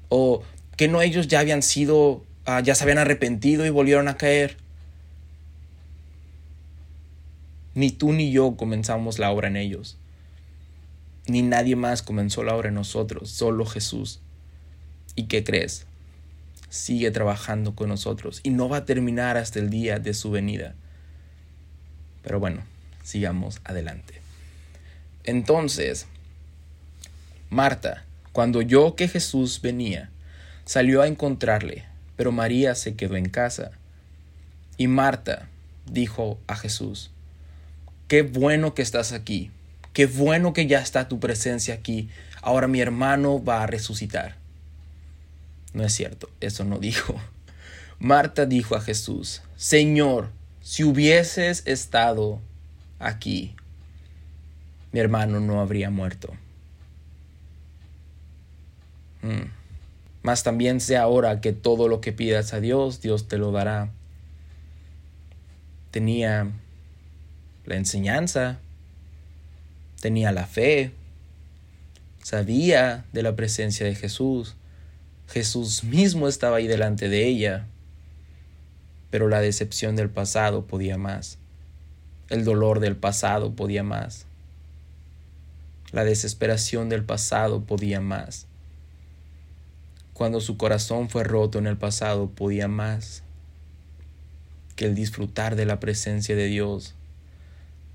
o 0.10 0.44
que 0.78 0.88
no 0.88 1.02
ellos 1.02 1.28
ya 1.28 1.40
habían 1.40 1.64
sido, 1.64 2.24
ah, 2.46 2.60
ya 2.60 2.76
se 2.76 2.84
habían 2.84 3.00
arrepentido 3.00 3.66
y 3.66 3.72
volvieron 3.72 4.08
a 4.08 4.18
caer. 4.18 4.58
Ni 7.76 7.92
tú 7.92 8.14
ni 8.14 8.32
yo 8.32 8.56
comenzamos 8.56 9.20
la 9.20 9.32
obra 9.32 9.48
en 9.48 9.58
ellos. 9.58 9.98
Ni 11.28 11.42
nadie 11.42 11.76
más 11.76 12.02
comenzó 12.02 12.44
la 12.44 12.56
obra 12.56 12.70
en 12.70 12.76
nosotros, 12.76 13.30
solo 13.30 13.66
Jesús. 13.66 14.20
¿Y 15.16 15.24
qué 15.24 15.44
crees? 15.44 15.86
Sigue 16.70 17.12
trabajando 17.12 17.76
con 17.76 17.90
nosotros 17.90 18.42
y 18.44 18.50
no 18.50 18.70
va 18.70 18.78
a 18.78 18.86
terminar 18.86 19.38
hasta 19.38 19.60
el 19.60 19.70
día 19.70 20.00
de 20.00 20.14
su 20.14 20.32
venida. 20.32 20.76
Pero 22.24 22.40
bueno, 22.40 22.62
sigamos 23.04 23.60
adelante. 23.64 24.22
Entonces, 25.24 26.08
Marta, 27.50 28.06
cuando 28.32 28.60
oyó 28.60 28.96
que 28.96 29.08
Jesús 29.08 29.62
venía, 29.62 30.10
salió 30.66 31.02
a 31.02 31.08
encontrarle, 31.08 31.86
pero 32.16 32.32
María 32.32 32.76
se 32.76 32.96
quedó 32.96 33.16
en 33.16 33.30
casa. 33.30 33.72
Y 34.78 34.88
Marta 34.88 35.50
dijo 35.86 36.40
a 36.48 36.56
Jesús, 36.56 37.12
Qué 38.10 38.24
bueno 38.24 38.74
que 38.74 38.82
estás 38.82 39.14
aquí, 39.14 39.52
qué 39.94 40.08
bueno 40.08 40.52
que 40.52 40.66
ya 40.66 40.80
está 40.80 41.08
tu 41.08 41.20
presencia 41.20 41.76
aquí, 41.76 42.10
ahora 42.42 42.68
mi 42.68 42.82
hermano 42.82 43.42
va 43.42 43.62
a 43.62 43.68
resucitar. 43.68 44.36
No 45.74 45.86
es 45.86 45.94
cierto, 45.94 46.28
eso 46.40 46.66
no 46.66 46.80
dijo. 46.80 47.22
Marta 48.00 48.48
dijo 48.48 48.76
a 48.76 48.82
Jesús, 48.82 49.44
Señor, 49.58 50.32
si 50.60 50.84
hubieses 50.84 51.62
estado 51.68 52.42
aquí, 52.98 53.56
mi 54.92 55.00
hermano 55.00 55.40
no 55.40 55.62
habría 55.62 55.92
muerto. 55.92 56.34
Mm. 59.22 59.52
Mas 60.24 60.42
también 60.42 60.82
sé 60.82 60.98
ahora 60.98 61.42
que 61.42 61.54
todo 61.54 61.88
lo 61.88 62.02
que 62.02 62.12
pidas 62.12 62.56
a 62.56 62.60
Dios, 62.60 63.02
Dios 63.02 63.28
te 63.28 63.38
lo 63.38 63.52
dará. 63.52 63.92
Tenía 65.92 66.52
la 67.70 67.76
enseñanza, 67.76 68.58
tenía 70.02 70.32
la 70.32 70.48
fe, 70.48 70.92
sabía 72.24 73.06
de 73.14 73.22
la 73.22 73.36
presencia 73.36 73.86
de 73.86 73.94
Jesús. 73.94 74.56
Jesús 75.28 75.84
mismo 75.84 76.28
estaba 76.28 76.58
ahí 76.58 76.66
delante 76.66 77.10
de 77.10 77.28
ella, 77.28 77.68
pero 79.12 79.30
la 79.30 79.40
decepción 79.40 79.96
del 79.96 80.10
pasado 80.10 80.66
podía 80.66 80.98
más. 80.98 81.38
El 82.30 82.44
dolor 82.44 82.80
del 82.80 82.96
pasado 82.96 83.54
podía 83.54 83.84
más. 83.84 84.26
La 85.92 86.04
desesperación 86.04 86.90
del 86.90 87.04
pasado 87.04 87.66
podía 87.66 88.02
más. 88.02 88.48
Cuando 90.14 90.42
su 90.42 90.58
corazón 90.58 91.08
fue 91.08 91.24
roto 91.24 91.60
en 91.60 91.68
el 91.68 91.78
pasado, 91.78 92.32
podía 92.32 92.68
más 92.68 93.22
que 94.76 94.86
el 94.86 94.96
disfrutar 94.96 95.56
de 95.56 95.68
la 95.68 95.80
presencia 95.80 96.36
de 96.36 96.46
Dios, 96.46 96.96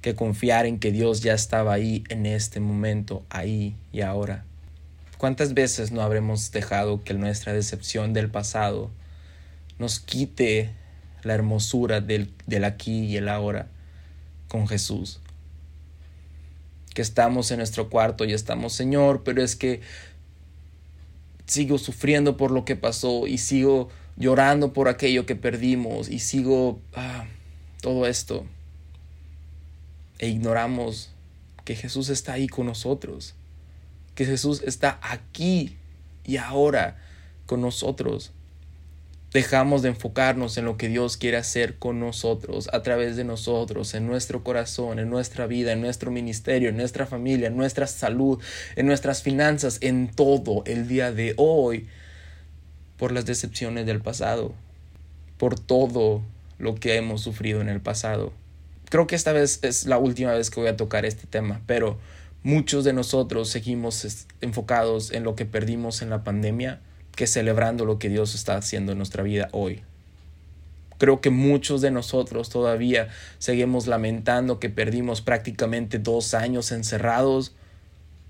que 0.04 0.14
confiar 0.14 0.66
en 0.66 0.78
que 0.78 0.92
Dios 0.92 1.22
ya 1.22 1.32
estaba 1.32 1.72
ahí 1.72 2.04
en 2.10 2.26
este 2.26 2.60
momento, 2.60 3.24
ahí 3.30 3.74
y 3.90 4.02
ahora. 4.02 4.44
¿Cuántas 5.16 5.54
veces 5.54 5.92
no 5.92 6.02
habremos 6.02 6.52
dejado 6.52 7.02
que 7.02 7.14
nuestra 7.14 7.54
decepción 7.54 8.12
del 8.12 8.28
pasado 8.30 8.90
nos 9.78 10.00
quite 10.00 10.74
la 11.22 11.32
hermosura 11.32 12.02
del, 12.02 12.30
del 12.46 12.64
aquí 12.64 13.06
y 13.06 13.16
el 13.16 13.30
ahora 13.30 13.68
con 14.48 14.68
Jesús? 14.68 15.20
Que 16.92 17.00
estamos 17.00 17.50
en 17.50 17.56
nuestro 17.56 17.88
cuarto 17.88 18.26
y 18.26 18.34
estamos, 18.34 18.74
Señor, 18.74 19.22
pero 19.24 19.42
es 19.42 19.56
que 19.56 19.80
sigo 21.46 21.78
sufriendo 21.78 22.36
por 22.36 22.50
lo 22.50 22.66
que 22.66 22.76
pasó 22.76 23.26
y 23.26 23.38
sigo 23.38 23.88
llorando 24.18 24.74
por 24.74 24.88
aquello 24.88 25.24
que 25.24 25.34
perdimos 25.34 26.10
y 26.10 26.18
sigo 26.18 26.78
ah, 26.92 27.24
todo 27.80 28.06
esto. 28.06 28.44
E 30.24 30.28
ignoramos 30.28 31.10
que 31.66 31.76
Jesús 31.76 32.08
está 32.08 32.32
ahí 32.32 32.48
con 32.48 32.64
nosotros, 32.64 33.34
que 34.14 34.24
Jesús 34.24 34.62
está 34.64 34.98
aquí 35.02 35.76
y 36.24 36.38
ahora 36.38 36.96
con 37.44 37.60
nosotros 37.60 38.32
dejamos 39.34 39.82
de 39.82 39.90
enfocarnos 39.90 40.56
en 40.56 40.64
lo 40.64 40.78
que 40.78 40.88
Dios 40.88 41.18
quiere 41.18 41.36
hacer 41.36 41.76
con 41.76 42.00
nosotros, 42.00 42.70
a 42.72 42.82
través 42.82 43.16
de 43.16 43.24
nosotros, 43.24 43.92
en 43.92 44.06
nuestro 44.06 44.42
corazón, 44.42 44.98
en 44.98 45.10
nuestra 45.10 45.46
vida, 45.46 45.72
en 45.72 45.82
nuestro 45.82 46.10
ministerio, 46.10 46.70
en 46.70 46.78
nuestra 46.78 47.04
familia, 47.04 47.48
en 47.48 47.56
nuestra 47.58 47.86
salud, 47.86 48.40
en 48.76 48.86
nuestras 48.86 49.22
finanzas, 49.22 49.76
en 49.82 50.08
todo 50.08 50.62
el 50.64 50.88
día 50.88 51.12
de 51.12 51.34
hoy, 51.36 51.86
por 52.96 53.12
las 53.12 53.26
decepciones 53.26 53.84
del 53.84 54.00
pasado, 54.00 54.54
por 55.36 55.60
todo 55.60 56.22
lo 56.58 56.76
que 56.76 56.96
hemos 56.96 57.20
sufrido 57.20 57.60
en 57.60 57.68
el 57.68 57.82
pasado. 57.82 58.32
Creo 58.94 59.08
que 59.08 59.16
esta 59.16 59.32
vez 59.32 59.58
es 59.62 59.86
la 59.86 59.98
última 59.98 60.34
vez 60.34 60.50
que 60.50 60.60
voy 60.60 60.68
a 60.68 60.76
tocar 60.76 61.04
este 61.04 61.26
tema, 61.26 61.60
pero 61.66 61.98
muchos 62.44 62.84
de 62.84 62.92
nosotros 62.92 63.48
seguimos 63.48 64.28
enfocados 64.40 65.10
en 65.10 65.24
lo 65.24 65.34
que 65.34 65.46
perdimos 65.46 66.00
en 66.00 66.10
la 66.10 66.22
pandemia 66.22 66.80
que 67.16 67.26
celebrando 67.26 67.86
lo 67.86 67.98
que 67.98 68.08
Dios 68.08 68.36
está 68.36 68.56
haciendo 68.56 68.92
en 68.92 68.98
nuestra 68.98 69.24
vida 69.24 69.48
hoy. 69.50 69.82
Creo 70.98 71.20
que 71.20 71.30
muchos 71.30 71.80
de 71.80 71.90
nosotros 71.90 72.50
todavía 72.50 73.08
seguimos 73.40 73.88
lamentando 73.88 74.60
que 74.60 74.70
perdimos 74.70 75.22
prácticamente 75.22 75.98
dos 75.98 76.32
años 76.32 76.70
encerrados 76.70 77.56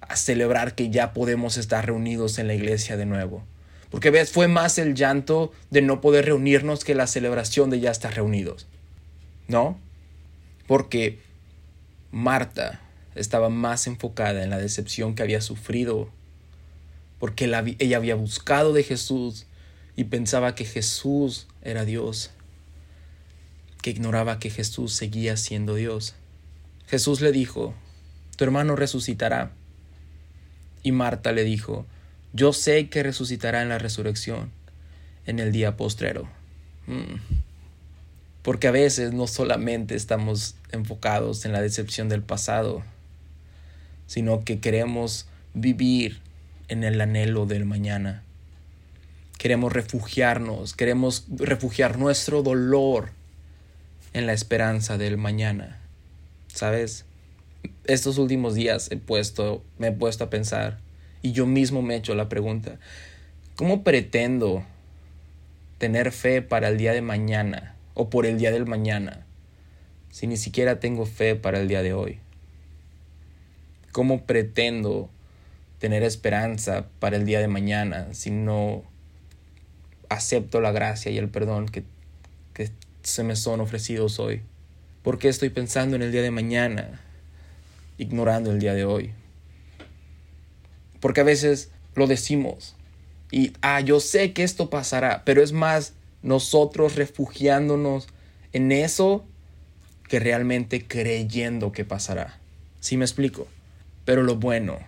a 0.01 0.17
celebrar 0.17 0.75
que 0.75 0.89
ya 0.89 1.13
podemos 1.13 1.59
estar 1.59 1.85
reunidos 1.85 2.39
en 2.39 2.47
la 2.47 2.55
iglesia 2.55 2.97
de 2.97 3.05
nuevo. 3.05 3.45
Porque 3.91 4.09
ves, 4.09 4.33
fue 4.33 4.49
más 4.49 4.79
el 4.79 4.95
llanto 4.95 5.53
de 5.71 5.83
no 5.83 6.01
poder 6.01 6.25
reunirnos 6.25 6.85
que 6.85 6.95
la 6.95 7.07
celebración 7.07 7.69
de 7.69 7.81
ya 7.81 7.91
estar 7.91 8.15
reunidos. 8.15 8.67
¿No? 9.47 9.84
Porque 10.67 11.21
Marta 12.11 12.81
estaba 13.15 13.49
más 13.49 13.87
enfocada 13.87 14.43
en 14.43 14.51
la 14.51 14.59
decepción 14.59 15.15
que 15.15 15.23
había 15.23 15.41
sufrido. 15.41 16.11
Porque 17.19 17.45
ella 17.79 17.97
había 17.97 18.15
buscado 18.15 18.73
de 18.73 18.83
Jesús 18.83 19.47
y 19.97 20.05
pensaba 20.05 20.55
que 20.55 20.65
Jesús 20.65 21.47
era 21.63 21.85
Dios. 21.85 22.31
Que 23.83 23.91
ignoraba 23.91 24.39
que 24.39 24.51
Jesús 24.51 24.93
seguía 24.93 25.37
siendo 25.37 25.75
Dios. 25.75 26.15
Jesús 26.87 27.21
le 27.21 27.33
dijo, 27.33 27.75
tu 28.37 28.45
hermano 28.45 28.77
resucitará. 28.77 29.53
Y 30.83 30.93
Marta 30.93 31.33
le 31.33 31.45
dijo, 31.45 31.87
yo 32.33 32.53
sé 32.53 32.89
que 32.89 33.03
resucitará 33.03 33.63
en 33.63 33.69
la 33.69 33.79
resurrección, 33.79 34.51
en 35.27 35.39
el 35.39 35.53
día 35.53 35.77
postrero. 35.77 36.29
Mm. 36.87 37.15
Porque 38.45 38.69
a 38.69 38.71
veces 38.71 39.13
no 39.13 39.27
solamente 39.27 39.97
estamos 39.97 40.55
enfocados 40.71 41.45
en 41.45 41.53
la 41.53 41.61
decepción 41.61 42.09
del 42.09 42.23
pasado, 42.23 42.85
sino 44.07 44.45
que 44.45 44.61
queremos 44.61 45.27
vivir 45.55 46.21
en 46.69 46.85
el 46.85 47.01
anhelo 47.01 47.47
del 47.47 47.65
mañana. 47.65 48.23
Queremos 49.39 49.73
refugiarnos, 49.73 50.75
queremos 50.75 51.25
refugiar 51.29 51.99
nuestro 51.99 52.45
dolor 52.45 53.11
en 54.13 54.27
la 54.27 54.33
esperanza 54.33 54.99
del 54.99 55.17
mañana. 55.17 55.81
¿Sabes? 56.47 57.07
estos 57.87 58.19
últimos 58.19 58.55
días 58.55 58.91
he 58.91 58.97
puesto, 58.97 59.63
me 59.79 59.89
he 59.89 59.93
puesto 59.93 60.25
a 60.25 60.31
pensar 60.31 60.79
y 61.23 61.33
yo 61.33 61.47
mismo 61.47 61.83
me 61.83 61.95
he 61.95 61.99
hecho 61.99 62.15
la 62.15 62.29
pregunta, 62.29 62.79
¿cómo 63.57 63.83
pretendo 63.83 64.65
tener 65.79 66.13
fe 66.13 66.43
para 66.43 66.69
el 66.69 66.79
día 66.79 66.93
de 66.93 67.03
mañana 67.03 67.74
o 67.95 68.11
por 68.11 68.27
el 68.27 68.39
día 68.39 68.51
del 68.51 68.67
mañana 68.67 69.27
si 70.11 70.27
ni 70.27 70.37
siquiera 70.37 70.79
tengo 70.79 71.07
fe 71.07 71.35
para 71.35 71.61
el 71.61 71.69
día 71.69 71.83
de 71.83 71.93
hoy? 71.93 72.21
¿Cómo 73.91 74.23
pretendo 74.23 75.11
tener 75.79 76.03
esperanza 76.03 76.87
para 77.01 77.17
el 77.17 77.25
día 77.25 77.41
de 77.41 77.49
mañana 77.49 78.09
si 78.13 78.31
no 78.31 78.83
acepto 80.09 80.61
la 80.61 80.73
gracia 80.73 81.11
y 81.11 81.19
el 81.19 81.29
perdón 81.29 81.67
que, 81.67 81.85
que 82.53 82.71
se 83.03 83.23
me 83.25 83.35
son 83.35 83.61
ofrecidos 83.61 84.19
hoy? 84.21 84.43
¿Por 85.03 85.19
qué 85.19 85.29
estoy 85.29 85.51
pensando 85.51 85.97
en 85.97 86.03
el 86.03 86.13
día 86.13 86.23
de 86.23 86.31
mañana 86.31 87.01
ignorando 87.99 88.51
el 88.51 88.59
día 88.59 88.75
de 88.75 88.85
hoy. 88.85 89.13
Porque 91.01 91.21
a 91.21 91.25
veces 91.25 91.71
lo 91.95 92.07
decimos 92.07 92.75
y, 93.31 93.53
ah, 93.63 93.81
yo 93.81 94.01
sé 94.01 94.33
que 94.33 94.43
esto 94.43 94.71
pasará, 94.71 95.23
pero 95.25 95.43
es 95.43 95.53
más 95.53 95.93
nosotros 96.25 96.97
refugiándonos 96.97 98.09
en 98.55 98.73
eso 98.73 99.27
que 100.09 100.19
realmente 100.19 100.87
creyendo 100.87 101.71
que 101.71 101.85
pasará. 101.85 102.41
¿Sí 102.81 102.97
me 102.97 103.05
explico? 103.05 103.47
Pero 104.07 104.23
lo 104.23 104.37
bueno, 104.37 104.79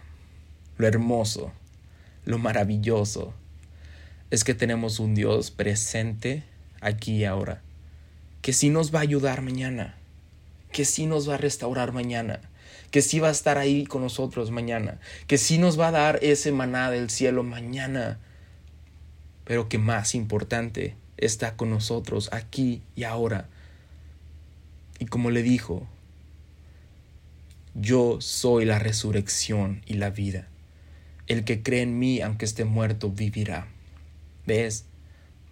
lo 0.78 0.87
hermoso, 0.87 1.52
lo 2.25 2.38
maravilloso, 2.38 3.35
es 4.31 4.45
que 4.45 4.55
tenemos 4.55 4.99
un 4.99 5.14
Dios 5.14 5.50
presente 5.50 6.43
aquí 6.81 7.19
y 7.19 7.25
ahora, 7.26 7.61
que 8.40 8.55
sí 8.55 8.71
nos 8.71 8.95
va 8.95 9.00
a 9.00 9.02
ayudar 9.02 9.43
mañana, 9.43 9.95
que 10.73 10.87
sí 10.87 11.05
nos 11.05 11.28
va 11.28 11.35
a 11.35 11.38
restaurar 11.38 11.93
mañana, 11.93 12.40
que 12.90 13.02
sí 13.02 13.21
va 13.21 13.28
a 13.28 13.33
estar 13.33 13.59
ahí 13.59 13.85
con 13.85 14.00
nosotros 14.00 14.50
mañana, 14.50 15.00
que 15.26 15.37
sí 15.37 15.59
nos 15.59 15.78
va 15.78 15.88
a 15.88 15.93
dar 15.93 16.19
ese 16.23 16.50
maná 16.50 16.90
del 16.90 17.11
cielo 17.11 17.43
mañana, 17.43 18.19
pero 19.45 19.69
que 19.69 19.76
más 19.76 20.14
importante, 20.14 20.97
está 21.18 21.56
con 21.56 21.70
nosotros 21.70 22.28
aquí 22.32 22.82
y 22.94 23.04
ahora. 23.04 23.49
Y 24.99 25.06
como 25.06 25.30
le 25.30 25.42
dijo, 25.42 25.87
yo 27.75 28.20
soy 28.20 28.64
la 28.64 28.78
resurrección 28.78 29.83
y 29.87 29.94
la 29.94 30.11
vida. 30.11 30.48
El 31.26 31.44
que 31.44 31.62
cree 31.62 31.83
en 31.83 31.98
mí, 31.98 32.20
aunque 32.20 32.44
esté 32.44 32.64
muerto, 32.64 33.11
vivirá. 33.11 33.68
¿Ves? 34.46 34.87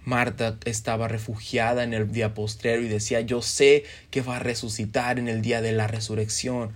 Marta 0.05 0.59
estaba 0.64 1.09
refugiada 1.09 1.83
en 1.83 1.94
el 1.94 2.12
día 2.12 2.35
postrero 2.35 2.83
y 2.83 2.88
decía, 2.88 3.20
yo 3.22 3.42
sé 3.42 3.85
que 4.11 4.22
va 4.22 4.37
a 4.37 4.40
resucitar 4.40 5.18
en 5.18 5.29
el 5.29 5.42
día 5.42 5.62
de 5.62 5.72
la 5.72 5.87
resurrección. 5.87 6.72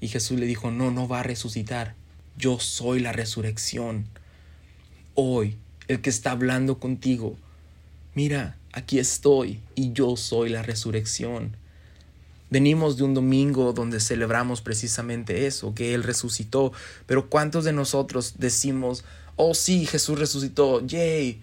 Y 0.00 0.08
Jesús 0.08 0.38
le 0.38 0.46
dijo, 0.46 0.70
no, 0.70 0.90
no 0.90 1.08
va 1.08 1.20
a 1.20 1.22
resucitar. 1.22 1.94
Yo 2.36 2.58
soy 2.58 3.00
la 3.00 3.12
resurrección. 3.12 4.06
Hoy, 5.14 5.56
el 5.88 6.00
que 6.00 6.10
está 6.10 6.30
hablando 6.30 6.78
contigo, 6.78 7.36
mira, 8.14 8.56
aquí 8.72 8.98
estoy 8.98 9.60
y 9.74 9.92
yo 9.92 10.16
soy 10.16 10.50
la 10.50 10.62
resurrección. 10.62 11.56
Venimos 12.50 12.96
de 12.96 13.04
un 13.04 13.14
domingo 13.14 13.72
donde 13.72 14.00
celebramos 14.00 14.60
precisamente 14.60 15.46
eso, 15.46 15.74
que 15.74 15.94
Él 15.94 16.02
resucitó, 16.02 16.72
pero 17.06 17.28
¿cuántos 17.28 17.64
de 17.64 17.72
nosotros 17.72 18.34
decimos, 18.38 19.04
oh 19.36 19.54
sí, 19.54 19.86
Jesús 19.86 20.18
resucitó, 20.18 20.84
yay? 20.86 21.42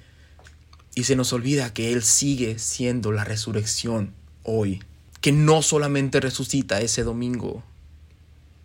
Y 0.95 1.04
se 1.04 1.15
nos 1.15 1.34
olvida 1.34 1.73
que 1.73 1.91
Él 1.93 2.04
sigue 2.04 2.60
siendo 2.60 3.12
la 3.12 3.23
resurrección 3.23 4.13
hoy, 4.43 4.82
que 5.21 5.32
no 5.32 5.62
solamente 5.62 6.19
resucita 6.19 6.82
ese 6.82 7.04
domingo, 7.04 7.63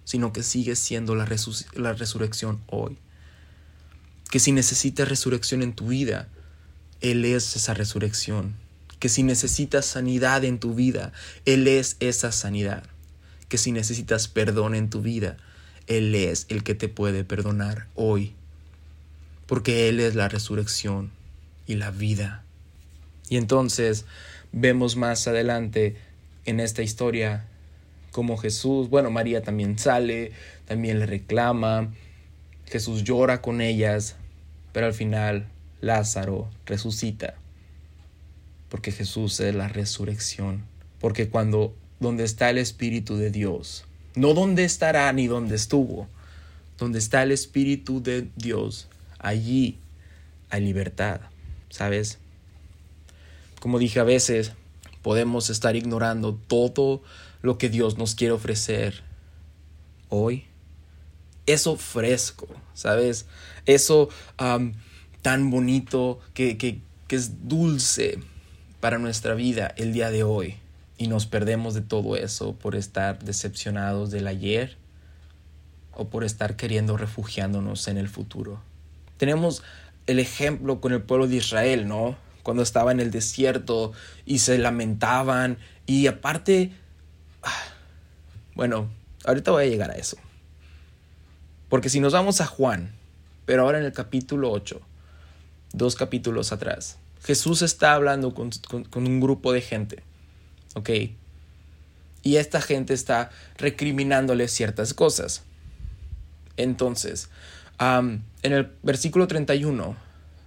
sino 0.04 0.32
que 0.32 0.42
sigue 0.42 0.76
siendo 0.76 1.14
la, 1.14 1.28
la 1.74 1.92
resurrección 1.94 2.60
hoy. 2.68 2.98
Que 4.30 4.38
si 4.38 4.52
necesitas 4.52 5.08
resurrección 5.08 5.62
en 5.62 5.74
tu 5.74 5.88
vida, 5.88 6.28
Él 7.00 7.24
es 7.24 7.56
esa 7.56 7.74
resurrección. 7.74 8.54
Que 8.98 9.08
si 9.08 9.22
necesitas 9.22 9.86
sanidad 9.86 10.44
en 10.44 10.58
tu 10.58 10.74
vida, 10.74 11.12
Él 11.44 11.68
es 11.68 11.96
esa 12.00 12.32
sanidad. 12.32 12.84
Que 13.48 13.58
si 13.58 13.72
necesitas 13.72 14.28
perdón 14.28 14.74
en 14.74 14.90
tu 14.90 15.02
vida, 15.02 15.36
Él 15.86 16.14
es 16.14 16.46
el 16.48 16.64
que 16.64 16.74
te 16.74 16.88
puede 16.88 17.24
perdonar 17.24 17.86
hoy. 17.94 18.34
Porque 19.46 19.88
Él 19.88 20.00
es 20.00 20.14
la 20.14 20.28
resurrección 20.28 21.10
y 21.66 21.76
la 21.76 21.90
vida. 21.90 22.42
Y 23.28 23.36
entonces 23.36 24.04
vemos 24.52 24.96
más 24.96 25.26
adelante 25.28 25.96
en 26.44 26.60
esta 26.60 26.82
historia 26.82 27.46
como 28.16 28.38
Jesús, 28.38 28.88
bueno, 28.88 29.10
María 29.10 29.42
también 29.42 29.78
sale, 29.78 30.32
también 30.64 31.00
le 31.00 31.04
reclama, 31.04 31.92
Jesús 32.66 33.05
llora 33.05 33.42
con 33.42 33.61
ellas, 33.61 34.16
pero 34.72 34.87
al 34.87 34.94
final 34.94 35.46
Lázaro 35.81 36.48
resucita, 36.66 37.35
porque 38.68 38.92
Jesús 38.92 39.38
es 39.40 39.55
la 39.55 39.68
resurrección, 39.68 40.64
porque 41.00 41.29
cuando 41.29 41.74
donde 42.00 42.24
está 42.24 42.50
el 42.50 42.59
Espíritu 42.59 43.16
de 43.16 43.31
Dios, 43.31 43.85
no 44.14 44.35
donde 44.35 44.64
estará 44.64 45.12
ni 45.12 45.26
donde 45.26 45.55
estuvo, 45.57 46.09
donde 46.79 46.98
está 46.98 47.22
el 47.22 47.33
Espíritu 47.33 48.02
de 48.02 48.29
Dios, 48.37 48.88
allí 49.18 49.79
hay 50.50 50.62
libertad, 50.62 51.20
¿sabes? 51.70 52.18
Como 53.61 53.79
dije 53.79 54.00
a 54.00 54.05
veces, 54.05 54.52
podemos 55.02 55.50
estar 55.50 55.76
ignorando 55.76 56.35
todo 56.35 57.02
lo 57.42 57.59
que 57.59 57.68
Dios 57.68 57.96
nos 57.96 58.14
quiere 58.14 58.33
ofrecer 58.33 59.02
hoy. 60.09 60.46
Eso 61.46 61.76
fresco, 61.76 62.48
¿sabes? 62.74 63.26
Eso 63.66 64.09
tan 65.22 65.50
bonito 65.50 66.20
que, 66.35 66.56
que, 66.59 66.80
que 67.09 67.16
es 67.16 67.48
dulce 67.48 68.18
para 68.80 68.98
nuestra 68.98 69.35
vida 69.35 69.72
el 69.76 69.92
día 69.92 70.11
de 70.11 70.22
hoy. 70.22 70.56
Y 70.98 71.09
nos 71.09 71.26
perdemos 71.26 71.74
de 71.74 71.82
todo 71.82 72.16
eso 72.16 72.54
por 72.54 72.74
estar 72.74 73.22
decepcionados 73.22 74.11
del 74.11 74.26
ayer 74.26 74.76
o 75.92 76.09
por 76.09 76.24
estar 76.24 76.56
queriendo 76.56 76.96
refugiándonos 76.96 77.88
en 77.88 77.98
el 77.98 78.09
futuro. 78.09 78.61
Tenemos 79.16 79.62
el 80.06 80.18
ejemplo 80.18 80.80
con 80.80 80.92
el 80.92 81.02
pueblo 81.02 81.26
de 81.26 81.37
Israel, 81.37 81.88
¿no? 81.88 82.16
Cuando 82.42 82.62
estaba 82.62 82.92
en 82.92 83.00
el 83.00 83.11
desierto 83.11 83.92
y 84.24 84.38
se 84.38 84.59
lamentaban 84.59 85.59
y 85.87 86.06
aparte 86.06 86.72
bueno, 88.56 88.88
ahorita 89.26 89.50
voy 89.50 89.64
a 89.64 89.68
llegar 89.68 89.90
a 89.90 89.94
eso. 89.94 90.16
Porque 91.68 91.88
si 91.88 92.00
nos 92.00 92.12
vamos 92.12 92.40
a 92.40 92.46
Juan, 92.46 92.92
pero 93.44 93.62
ahora 93.62 93.79
en 93.79 93.85
el 93.85 93.92
capítulo 93.92 94.50
8, 94.50 94.81
dos 95.72 95.96
capítulos 95.96 96.52
atrás, 96.52 96.98
Jesús 97.24 97.62
está 97.62 97.94
hablando 97.94 98.35
con, 98.35 98.50
un 98.94 99.20
grupo 99.20 99.52
de 99.52 99.61
gente, 99.61 100.02
¿ok? 100.74 100.90
Y 102.22 102.37
esta 102.37 102.61
gente 102.61 102.94
está 102.94 103.31
recriminándole 103.57 104.48
ciertas 104.48 104.94
cosas. 104.94 105.42
Entonces, 106.57 107.31
en 107.79 108.22
el 108.42 108.70
versículo 108.83 109.26
31, 109.26 109.96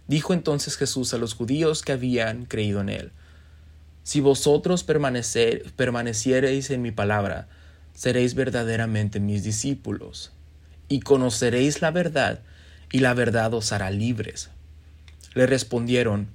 dijo 0.07 0.33
entonces 0.33 0.77
Jesús 0.77 1.13
a 1.13 1.17
los 1.17 1.33
judíos 1.33 1.81
que 1.81 1.91
habían 1.91 2.45
creído 2.45 2.81
en 2.81 2.89
él, 2.89 3.11
si 4.03 4.21
vosotros 4.21 4.83
permanecer, 4.83 5.71
permaneciereis 5.75 6.71
en 6.71 6.81
mi 6.81 6.91
palabra, 6.91 7.47
seréis 7.93 8.33
verdaderamente 8.33 9.19
mis 9.19 9.43
discípulos, 9.43 10.31
y 10.89 10.99
conoceréis 10.99 11.81
la 11.81 11.91
verdad, 11.91 12.41
y 12.91 12.99
la 12.99 13.13
verdad 13.13 13.53
os 13.53 13.71
hará 13.71 13.91
libres. 13.91 14.49
Le 15.35 15.45
respondieron, 15.45 16.27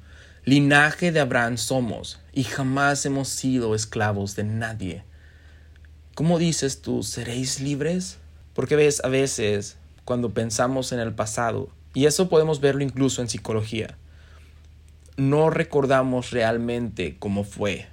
Linaje 0.45 1.11
de 1.11 1.21
Abraham 1.21 1.59
somos, 1.59 2.21
y 2.33 2.45
jamás 2.45 3.05
hemos 3.07 3.29
sido 3.29 3.75
esclavos 3.75 4.37
de 4.37 4.45
nadie. 4.45 5.05
¿Cómo 6.15 6.39
dices 6.39 6.81
tú, 6.81 7.03
seréis 7.03 7.61
libres? 7.61 8.19
Porque 8.55 8.77
ves, 8.77 9.03
a 9.05 9.09
veces, 9.09 9.77
cuando 10.05 10.33
pensamos 10.33 10.93
en 10.93 11.01
el 11.01 11.13
pasado, 11.13 11.71
y 11.93 12.07
eso 12.07 12.29
podemos 12.29 12.61
verlo 12.61 12.83
incluso 12.83 13.21
en 13.21 13.29
psicología, 13.29 13.97
no 15.17 15.51
recordamos 15.51 16.31
realmente 16.31 17.17
cómo 17.19 17.45
fue, 17.45 17.87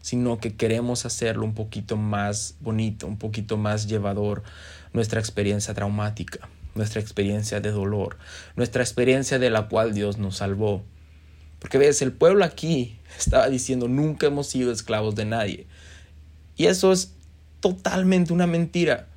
sino 0.00 0.38
que 0.38 0.56
queremos 0.56 1.06
hacerlo 1.06 1.44
un 1.44 1.54
poquito 1.54 1.96
más 1.96 2.56
bonito, 2.60 3.06
un 3.06 3.18
poquito 3.18 3.56
más 3.56 3.86
llevador, 3.86 4.42
nuestra 4.92 5.20
experiencia 5.20 5.74
traumática, 5.74 6.48
nuestra 6.74 7.00
experiencia 7.00 7.60
de 7.60 7.70
dolor, 7.70 8.18
nuestra 8.56 8.82
experiencia 8.82 9.38
de 9.38 9.50
la 9.50 9.68
cual 9.68 9.94
Dios 9.94 10.18
nos 10.18 10.36
salvó. 10.36 10.82
Porque 11.58 11.78
ves, 11.78 12.02
el 12.02 12.12
pueblo 12.12 12.44
aquí 12.44 12.98
estaba 13.18 13.48
diciendo, 13.48 13.88
nunca 13.88 14.26
hemos 14.26 14.48
sido 14.48 14.72
esclavos 14.72 15.14
de 15.14 15.24
nadie. 15.24 15.66
Y 16.56 16.66
eso 16.66 16.92
es 16.92 17.14
totalmente 17.60 18.32
una 18.32 18.46
mentira, 18.46 19.08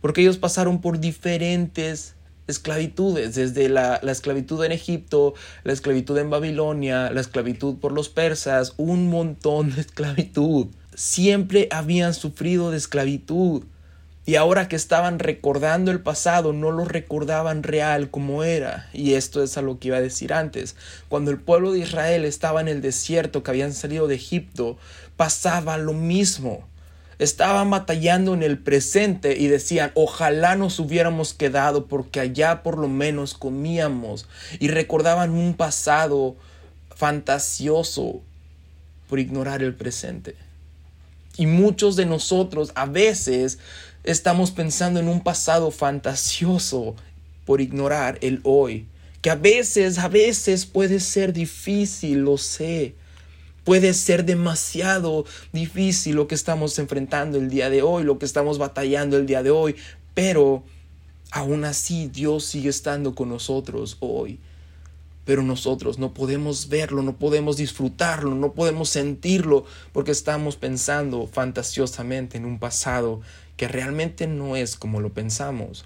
porque 0.00 0.22
ellos 0.22 0.38
pasaron 0.38 0.80
por 0.80 0.98
diferentes 0.98 2.14
esclavitudes, 2.46 3.34
desde 3.36 3.68
la, 3.68 4.00
la, 4.02 4.12
esclavitud 4.12 4.64
en 4.64 4.72
Egipto, 4.72 5.34
la 5.62 5.72
esclavitud 5.72 6.18
en 6.18 6.30
Babilonia, 6.30 7.10
la 7.10 7.20
esclavitud 7.20 7.76
por 7.76 7.92
los 7.92 8.08
persas, 8.08 8.74
un 8.76 9.08
montón 9.08 9.74
de 9.74 9.80
esclavitud. 9.82 10.66
Siempre 10.94 11.68
habían 11.70 12.12
sufrido 12.12 12.70
de 12.70 12.76
esclavitud. 12.76 13.64
Y 14.26 14.36
ahora 14.36 14.68
que 14.68 14.76
estaban 14.76 15.18
recordando 15.18 15.90
el 15.90 16.00
pasado, 16.00 16.52
no 16.52 16.70
lo 16.70 16.84
recordaban 16.84 17.62
real 17.62 18.10
como 18.10 18.44
era. 18.44 18.88
Y 18.92 19.14
esto 19.14 19.42
es 19.42 19.56
a 19.56 19.62
lo 19.62 19.78
que 19.78 19.88
iba 19.88 19.96
a 19.96 20.02
decir 20.02 20.32
antes. 20.32 20.76
Cuando 21.08 21.30
el 21.30 21.38
pueblo 21.38 21.72
de 21.72 21.80
Israel 21.80 22.24
estaba 22.24 22.60
en 22.60 22.68
el 22.68 22.82
desierto, 22.82 23.42
que 23.42 23.50
habían 23.50 23.72
salido 23.72 24.06
de 24.06 24.16
Egipto, 24.16 24.78
pasaba 25.16 25.78
lo 25.78 25.94
mismo 25.94 26.68
estaban 27.20 27.68
batallando 27.68 28.32
en 28.32 28.42
el 28.42 28.58
presente 28.58 29.38
y 29.38 29.46
decían, 29.48 29.92
ojalá 29.94 30.56
nos 30.56 30.78
hubiéramos 30.78 31.34
quedado 31.34 31.86
porque 31.86 32.18
allá 32.18 32.62
por 32.62 32.78
lo 32.78 32.88
menos 32.88 33.34
comíamos 33.34 34.26
y 34.58 34.68
recordaban 34.68 35.30
un 35.30 35.52
pasado 35.52 36.34
fantasioso 36.96 38.22
por 39.06 39.18
ignorar 39.18 39.62
el 39.62 39.74
presente. 39.74 40.34
Y 41.36 41.44
muchos 41.44 41.94
de 41.96 42.06
nosotros 42.06 42.72
a 42.74 42.86
veces 42.86 43.58
estamos 44.04 44.50
pensando 44.50 45.00
en 45.00 45.08
un 45.08 45.22
pasado 45.22 45.70
fantasioso 45.70 46.94
por 47.44 47.60
ignorar 47.60 48.18
el 48.22 48.40
hoy, 48.44 48.86
que 49.22 49.30
a 49.30 49.34
veces, 49.34 49.98
a 49.98 50.08
veces 50.08 50.66
puede 50.66 51.00
ser 51.00 51.32
difícil, 51.32 52.20
lo 52.20 52.38
sé, 52.38 52.94
Puede 53.64 53.92
ser 53.92 54.24
demasiado 54.24 55.24
difícil 55.52 56.16
lo 56.16 56.26
que 56.26 56.34
estamos 56.34 56.78
enfrentando 56.78 57.38
el 57.38 57.50
día 57.50 57.68
de 57.68 57.82
hoy, 57.82 58.04
lo 58.04 58.18
que 58.18 58.24
estamos 58.24 58.58
batallando 58.58 59.16
el 59.18 59.26
día 59.26 59.42
de 59.42 59.50
hoy, 59.50 59.76
pero 60.14 60.64
aún 61.30 61.64
así 61.64 62.08
Dios 62.08 62.44
sigue 62.44 62.70
estando 62.70 63.14
con 63.14 63.28
nosotros 63.28 63.98
hoy. 64.00 64.40
Pero 65.26 65.42
nosotros 65.42 65.98
no 65.98 66.14
podemos 66.14 66.68
verlo, 66.70 67.02
no 67.02 67.16
podemos 67.16 67.58
disfrutarlo, 67.58 68.34
no 68.34 68.54
podemos 68.54 68.88
sentirlo, 68.88 69.66
porque 69.92 70.10
estamos 70.10 70.56
pensando 70.56 71.26
fantasiosamente 71.26 72.38
en 72.38 72.46
un 72.46 72.58
pasado 72.58 73.20
que 73.60 73.68
realmente 73.68 74.26
no 74.26 74.56
es 74.56 74.74
como 74.74 75.02
lo 75.02 75.12
pensamos. 75.12 75.84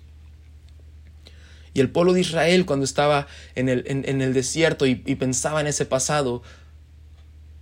Y 1.73 1.81
el 1.81 1.91
pueblo 1.91 2.13
de 2.13 2.21
Israel 2.21 2.67
cuando 2.67 2.85
estaba 2.85 3.27
en 3.57 3.69
el, 3.69 3.83
en, 3.89 4.23
el 4.23 4.33
desierto 4.33 4.87
y 4.87 4.95
pensaba 4.95 5.61
en 5.61 5.67
ese 5.67 5.85
pasado, 5.85 6.45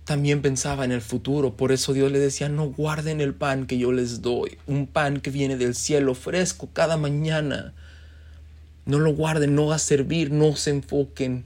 también 0.05 0.43
pensaba 0.43 0.85
en 0.85 0.91
el 0.91 1.01
futuro. 1.01 1.57
Por 1.57 1.71
eso 1.71 1.93
Dios 1.93 2.11
le 2.11 2.19
decía, 2.19 2.47
no 2.47 2.67
guarden 2.67 3.21
el 3.21 3.33
pan 3.33 3.65
que 3.65 3.79
yo 3.79 3.91
les 3.91 4.21
doy, 4.21 4.59
un 4.67 4.85
pan 4.85 5.19
que 5.19 5.31
viene 5.31 5.57
del 5.57 5.73
cielo 5.73 6.13
fresco 6.13 6.69
cada 6.71 6.95
mañana. 6.95 7.73
No 8.85 8.99
lo 8.99 9.15
guarden, 9.15 9.55
no 9.55 9.65
va 9.65 9.77
a 9.77 9.79
servir, 9.79 10.29
no 10.29 10.55
se 10.55 10.69
enfoquen 10.69 11.43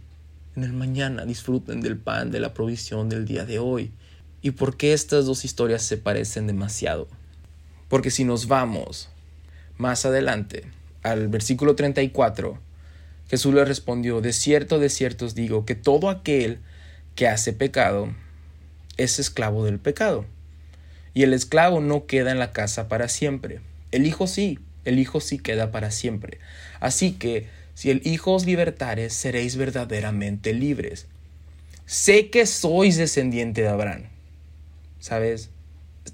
en 0.57 0.63
el 0.65 0.73
mañana, 0.73 1.23
disfruten 1.23 1.79
del 1.79 1.95
pan, 1.95 2.31
de 2.31 2.41
la 2.41 2.53
provisión 2.53 3.07
del 3.07 3.23
día 3.23 3.45
de 3.45 3.59
hoy. 3.59 3.91
¿Y 4.41 4.51
por 4.51 4.75
qué 4.75 4.91
estas 4.91 5.25
dos 5.25 5.45
historias 5.45 5.83
se 5.83 5.95
parecen 5.95 6.47
demasiado? 6.47 7.07
Porque 7.89 8.11
si 8.11 8.23
nos 8.23 8.47
vamos 8.47 9.09
más 9.77 10.05
adelante 10.05 10.63
al 11.03 11.27
versículo 11.27 11.75
34, 11.75 12.59
Jesús 13.29 13.53
le 13.53 13.65
respondió, 13.65 14.21
de 14.21 14.33
cierto, 14.33 14.79
de 14.79 14.89
cierto 14.89 15.25
os 15.25 15.35
digo, 15.35 15.65
que 15.65 15.75
todo 15.75 16.09
aquel 16.09 16.59
que 17.15 17.27
hace 17.27 17.53
pecado, 17.53 18.13
es 18.97 19.19
esclavo 19.19 19.65
del 19.65 19.79
pecado. 19.79 20.25
Y 21.13 21.23
el 21.23 21.33
esclavo 21.33 21.81
no 21.81 22.05
queda 22.05 22.31
en 22.31 22.39
la 22.39 22.51
casa 22.51 22.87
para 22.87 23.09
siempre. 23.09 23.59
El 23.91 24.05
Hijo 24.05 24.27
sí, 24.27 24.59
el 24.85 24.99
Hijo 24.99 25.19
sí 25.19 25.39
queda 25.39 25.71
para 25.71 25.91
siempre. 25.91 26.39
Así 26.79 27.13
que, 27.13 27.47
si 27.73 27.89
el 27.89 28.01
Hijo 28.05 28.33
os 28.33 28.45
libertare, 28.45 29.09
seréis 29.09 29.55
verdaderamente 29.55 30.53
libres. 30.53 31.07
Sé 31.85 32.29
que 32.29 32.45
sois 32.45 32.97
descendiente 32.97 33.61
de 33.61 33.69
Abraham. 33.69 34.03
¿Sabes? 34.99 35.49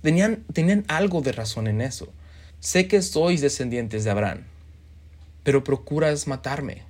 Tenían, 0.02 0.44
tenían 0.54 0.86
algo 0.88 1.22
de 1.22 1.32
razón 1.32 1.68
en 1.68 1.82
eso. 1.82 2.12
Sé 2.60 2.88
que 2.88 3.02
sois 3.02 3.42
descendientes 3.42 4.04
de 4.04 4.12
Abraham, 4.12 4.44
pero 5.44 5.64
procuras 5.64 6.28
matarme, 6.28 6.84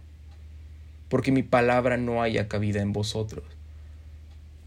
porque 1.10 1.32
mi 1.32 1.44
palabra 1.44 1.98
no 1.98 2.22
haya 2.22 2.48
cabida 2.48 2.82
en 2.82 2.94
vosotros. 2.94 3.44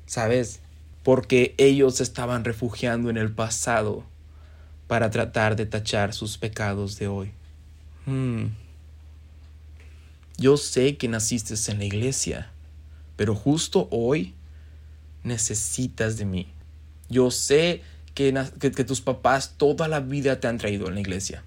¿Sabes? 0.06 0.60
porque 1.06 1.54
ellos 1.56 2.00
estaban 2.00 2.42
refugiando 2.42 3.10
en 3.10 3.16
el 3.16 3.30
pasado 3.30 4.02
para 4.88 5.08
tratar 5.08 5.54
de 5.54 5.64
tachar 5.64 6.12
sus 6.12 6.36
pecados 6.36 6.98
de 6.98 7.06
hoy. 7.06 7.30
Hmm. 8.06 8.46
Yo 10.36 10.56
sé 10.56 10.96
que 10.96 11.06
naciste 11.06 11.54
en 11.70 11.78
la 11.78 11.84
iglesia, 11.84 12.50
pero 13.14 13.36
justo 13.36 13.86
hoy 13.92 14.34
necesitas 15.22 16.16
de 16.16 16.24
mí. 16.24 16.48
Yo 17.08 17.30
sé 17.30 17.82
que, 18.16 18.84
tus 18.84 19.02
papás 19.02 19.54
toda 19.58 19.88
la 19.88 20.00
vida 20.00 20.40
te 20.40 20.48
han 20.48 20.56
traído 20.56 20.88
a 20.88 20.90
la 20.90 21.00
iglesia. 21.00 21.44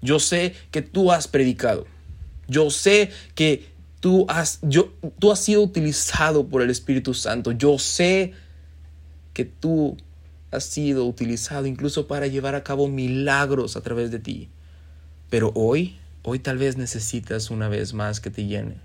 Yo 0.00 0.18
sé 0.18 0.54
que 0.70 0.80
tú 0.80 1.12
has 1.12 1.28
predicado. 1.28 1.86
Yo 2.48 2.70
sé 2.70 3.10
que 3.34 3.66
tú 4.00 4.24
has, 4.30 4.60
yo, 4.62 4.94
tú 5.18 5.30
has 5.30 5.40
sido 5.40 5.62
utilizado 5.62 6.48
por 6.48 6.62
el 6.62 6.70
Espíritu 6.70 7.12
Santo. 7.12 7.52
Yo 7.52 7.78
sé 7.78 8.32
que 9.34 9.44
tú 9.44 9.98
has 10.50 10.64
sido 10.64 11.04
utilizado 11.04 11.66
incluso 11.66 12.06
para 12.06 12.26
llevar 12.28 12.54
a 12.54 12.64
cabo 12.64 12.88
milagros 12.88 13.76
a 13.76 13.82
través 13.82 14.10
de 14.10 14.20
ti. 14.20 14.48
Pero 15.28 15.52
hoy, 15.54 15.98
hoy 16.22 16.38
tal 16.38 16.56
vez 16.56 16.78
necesitas 16.78 17.50
una 17.50 17.68
vez 17.68 17.92
más 17.92 18.20
que 18.20 18.30
te 18.30 18.46
llene. 18.46 18.76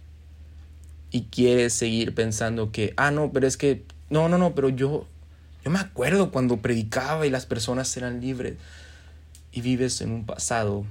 Y 1.11 1.27
quieres 1.27 1.71
seguir 1.71 2.13
pensando 2.13 2.73
que, 2.73 2.93
ah, 2.97 3.11
no, 3.11 3.31
pero 3.31 3.47
es 3.47 3.55
que, 3.55 3.85
no, 4.09 4.27
no, 4.27 4.37
no, 4.37 4.53
pero 4.53 4.67
yo, 4.67 5.07
yo 5.63 5.71
me 5.71 5.79
acuerdo 5.79 6.31
cuando 6.31 6.57
predicaba 6.57 7.25
y 7.25 7.29
las 7.29 7.45
personas 7.45 7.95
eran 7.95 8.19
libres. 8.19 8.57
Y 9.51 9.61
vives 9.61 10.01
en 10.01 10.11
un 10.11 10.25
pasado 10.25 10.85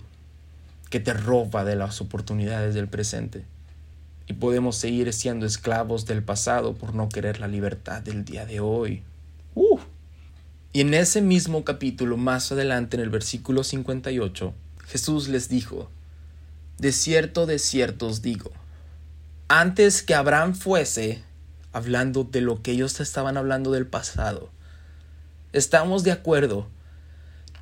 que 0.88 1.00
te 1.00 1.12
roba 1.12 1.64
de 1.64 1.76
las 1.76 2.00
oportunidades 2.00 2.74
del 2.74 2.88
presente. 2.88 3.44
Y 4.26 4.34
podemos 4.34 4.76
seguir 4.76 5.12
siendo 5.12 5.46
esclavos 5.46 6.06
del 6.06 6.22
pasado 6.22 6.74
por 6.74 6.94
no 6.94 7.08
querer 7.08 7.40
la 7.40 7.48
libertad 7.48 8.02
del 8.02 8.24
día 8.24 8.46
de 8.46 8.60
hoy. 8.60 9.02
Y 10.72 10.80
en 10.80 10.94
ese 10.94 11.20
mismo 11.20 11.64
capítulo, 11.64 12.16
más 12.16 12.50
adelante 12.50 12.96
en 12.96 13.02
el 13.02 13.10
versículo 13.10 13.64
58, 13.64 14.54
Jesús 14.86 15.28
les 15.28 15.50
dijo, 15.50 15.90
De 16.78 16.92
cierto, 16.92 17.44
de 17.44 17.58
cierto 17.58 18.06
os 18.06 18.22
digo, 18.22 18.52
antes 19.48 20.02
que 20.02 20.14
Abraham 20.14 20.54
fuese, 20.54 21.22
hablando 21.72 22.24
de 22.24 22.40
lo 22.40 22.62
que 22.62 22.72
ellos 22.72 23.00
estaban 23.00 23.36
hablando 23.36 23.72
del 23.72 23.86
pasado, 23.86 24.50
estamos 25.52 26.04
de 26.04 26.12
acuerdo 26.12 26.68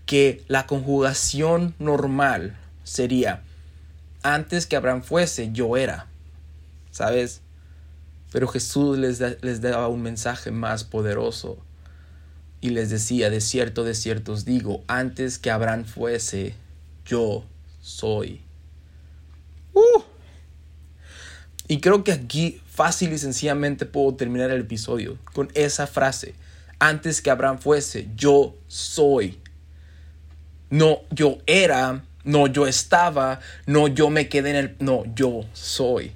que 0.07 0.45
la 0.49 0.67
conjugación 0.67 1.75
normal 1.79 2.57
sería, 2.85 3.43
antes 4.23 4.67
que 4.67 4.77
Abraham 4.77 5.03
fuese, 5.03 5.51
yo 5.53 5.77
era, 5.77 6.07
¿sabes? 6.91 7.41
Pero 8.33 8.49
Jesús 8.49 8.99
les, 8.99 9.21
les 9.43 9.61
daba 9.61 9.89
un 9.89 10.03
mensaje 10.03 10.51
más 10.51 10.85
poderoso 10.85 11.59
y 12.61 12.71
les 12.71 12.91
decía, 12.91 13.31
de 13.31 13.41
cierto, 13.41 13.85
de 13.85 13.95
cierto 13.95 14.33
os 14.33 14.45
digo, 14.45 14.83
antes 14.87 15.39
que 15.39 15.51
Abraham 15.51 15.85
fuese, 15.85 16.55
yo 17.07 17.45
soy. 17.81 18.43
Uh. 19.73 20.03
Y 21.69 21.81
creo 21.81 22.05
que 22.05 22.13
aquí 22.13 22.61
fácil 22.69 23.13
y 23.13 23.19
sencillamente 23.19 23.87
puedo 23.87 24.15
terminar 24.15 24.51
el 24.51 24.63
episodio 24.63 25.19
con 25.33 25.51
esa 25.55 25.87
frase. 25.87 26.35
Antes 26.81 27.23
que 27.23 27.31
Abraham 27.31 27.59
fuese, 27.59 28.09
yo 28.17 28.57
soy. 28.67 29.39
No, 30.71 31.03
yo 31.11 31.39
era, 31.47 32.03
no, 32.25 32.47
yo 32.47 32.67
estaba, 32.67 33.41
no, 33.67 33.87
yo 33.87 34.11
me 34.11 34.29
quedé 34.29 34.51
en 34.51 34.57
el... 34.57 34.77
No, 34.81 35.05
yo 35.15 35.45
soy. 35.53 36.13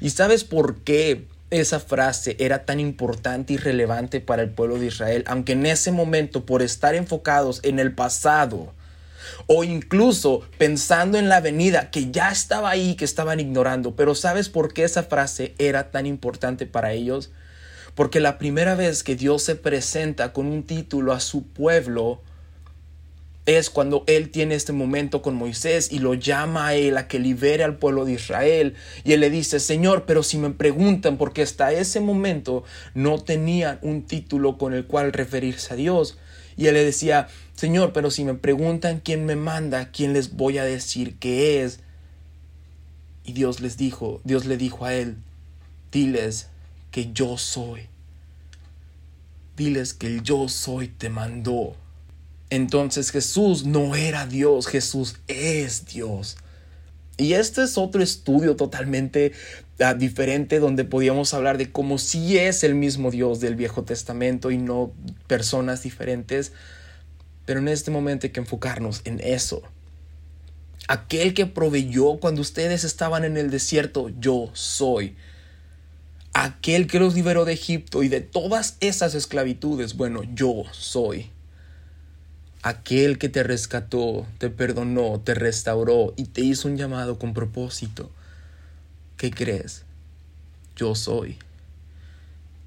¿Y 0.00 0.10
sabes 0.10 0.44
por 0.44 0.82
qué 0.82 1.26
esa 1.50 1.80
frase 1.80 2.36
era 2.38 2.64
tan 2.64 2.80
importante 2.80 3.54
y 3.54 3.56
relevante 3.56 4.20
para 4.20 4.42
el 4.42 4.50
pueblo 4.50 4.78
de 4.78 4.86
Israel? 4.86 5.24
Aunque 5.26 5.52
en 5.52 5.66
ese 5.66 5.90
momento, 5.90 6.46
por 6.46 6.62
estar 6.62 6.94
enfocados 6.94 7.60
en 7.64 7.78
el 7.78 7.92
pasado, 7.92 8.72
o 9.46 9.64
incluso 9.64 10.42
pensando 10.58 11.18
en 11.18 11.28
la 11.28 11.40
venida 11.40 11.90
que 11.90 12.10
ya 12.10 12.30
estaba 12.30 12.70
ahí, 12.70 12.94
que 12.94 13.04
estaban 13.04 13.40
ignorando. 13.40 13.96
Pero 13.96 14.14
¿sabes 14.14 14.48
por 14.48 14.72
qué 14.72 14.84
esa 14.84 15.02
frase 15.02 15.54
era 15.58 15.90
tan 15.90 16.06
importante 16.06 16.66
para 16.66 16.92
ellos? 16.92 17.30
Porque 17.94 18.20
la 18.20 18.38
primera 18.38 18.74
vez 18.74 19.02
que 19.02 19.16
Dios 19.16 19.42
se 19.42 19.54
presenta 19.54 20.32
con 20.32 20.46
un 20.46 20.64
título 20.64 21.12
a 21.12 21.20
su 21.20 21.44
pueblo, 21.46 22.20
es 23.46 23.68
cuando 23.68 24.04
él 24.06 24.30
tiene 24.30 24.54
este 24.54 24.72
momento 24.72 25.20
con 25.20 25.34
Moisés 25.34 25.92
y 25.92 25.98
lo 25.98 26.14
llama 26.14 26.68
a 26.68 26.74
él 26.74 26.96
a 26.96 27.08
que 27.08 27.18
libere 27.18 27.62
al 27.62 27.76
pueblo 27.76 28.06
de 28.06 28.12
Israel. 28.12 28.74
Y 29.04 29.12
él 29.12 29.20
le 29.20 29.28
dice, 29.28 29.60
Señor, 29.60 30.04
pero 30.06 30.22
si 30.22 30.38
me 30.38 30.50
preguntan, 30.50 31.18
porque 31.18 31.42
hasta 31.42 31.72
ese 31.72 32.00
momento 32.00 32.64
no 32.94 33.22
tenían 33.22 33.78
un 33.82 34.02
título 34.02 34.56
con 34.56 34.72
el 34.72 34.86
cual 34.86 35.12
referirse 35.12 35.74
a 35.74 35.76
Dios. 35.76 36.18
Y 36.56 36.68
él 36.68 36.74
le 36.74 36.84
decía, 36.84 37.28
Señor, 37.54 37.92
pero 37.92 38.10
si 38.10 38.24
me 38.24 38.34
preguntan 38.34 39.00
quién 39.04 39.26
me 39.26 39.36
manda, 39.36 39.90
quién 39.90 40.14
les 40.14 40.34
voy 40.36 40.56
a 40.56 40.64
decir 40.64 41.16
que 41.18 41.62
es. 41.62 41.80
Y 43.24 43.32
Dios 43.34 43.60
les 43.60 43.76
dijo, 43.76 44.22
Dios 44.24 44.46
le 44.46 44.56
dijo 44.56 44.86
a 44.86 44.94
él, 44.94 45.16
diles 45.92 46.48
que 46.94 47.12
yo 47.12 47.36
soy. 47.38 47.88
Diles 49.56 49.94
que 49.94 50.06
el 50.06 50.22
yo 50.22 50.48
soy 50.48 50.86
te 50.86 51.10
mandó. 51.10 51.74
Entonces 52.50 53.10
Jesús 53.10 53.66
no 53.66 53.96
era 53.96 54.28
Dios, 54.28 54.68
Jesús 54.68 55.16
es 55.26 55.86
Dios. 55.86 56.36
Y 57.16 57.32
este 57.32 57.64
es 57.64 57.78
otro 57.78 58.00
estudio 58.00 58.54
totalmente 58.54 59.32
uh, 59.80 59.98
diferente 59.98 60.60
donde 60.60 60.84
podíamos 60.84 61.34
hablar 61.34 61.58
de 61.58 61.72
cómo 61.72 61.98
sí 61.98 62.38
es 62.38 62.62
el 62.62 62.76
mismo 62.76 63.10
Dios 63.10 63.40
del 63.40 63.56
Viejo 63.56 63.82
Testamento 63.82 64.52
y 64.52 64.58
no 64.58 64.92
personas 65.26 65.82
diferentes. 65.82 66.52
Pero 67.44 67.58
en 67.58 67.66
este 67.66 67.90
momento 67.90 68.28
hay 68.28 68.32
que 68.32 68.38
enfocarnos 68.38 69.00
en 69.04 69.18
eso. 69.18 69.64
Aquel 70.86 71.34
que 71.34 71.46
proveyó 71.46 72.18
cuando 72.20 72.40
ustedes 72.40 72.84
estaban 72.84 73.24
en 73.24 73.36
el 73.36 73.50
desierto, 73.50 74.10
yo 74.20 74.50
soy. 74.52 75.16
Aquel 76.34 76.86
que 76.86 77.00
los 77.00 77.14
liberó 77.14 77.46
de 77.46 77.54
Egipto 77.54 78.02
y 78.02 78.08
de 78.08 78.20
todas 78.20 78.76
esas 78.80 79.14
esclavitudes, 79.14 79.96
bueno, 79.96 80.22
yo 80.34 80.64
soy 80.72 81.30
aquel 82.64 83.18
que 83.18 83.28
te 83.28 83.42
rescató, 83.42 84.26
te 84.38 84.48
perdonó, 84.48 85.20
te 85.20 85.34
restauró 85.34 86.14
y 86.16 86.24
te 86.24 86.40
hizo 86.40 86.66
un 86.66 86.78
llamado 86.78 87.18
con 87.18 87.34
propósito. 87.34 88.10
¿Qué 89.18 89.30
crees? 89.30 89.84
Yo 90.74 90.94
soy. 90.94 91.36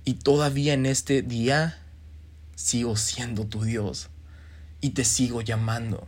Y 0.06 0.14
todavía 0.14 0.74
en 0.74 0.86
este 0.86 1.24
día 1.24 1.80
sigo 2.56 2.96
siendo 2.96 3.48
tu 3.48 3.64
Dios 3.64 4.10
y 4.82 4.92
te 4.92 5.04
sigo 5.04 5.42
llamando. 5.42 6.08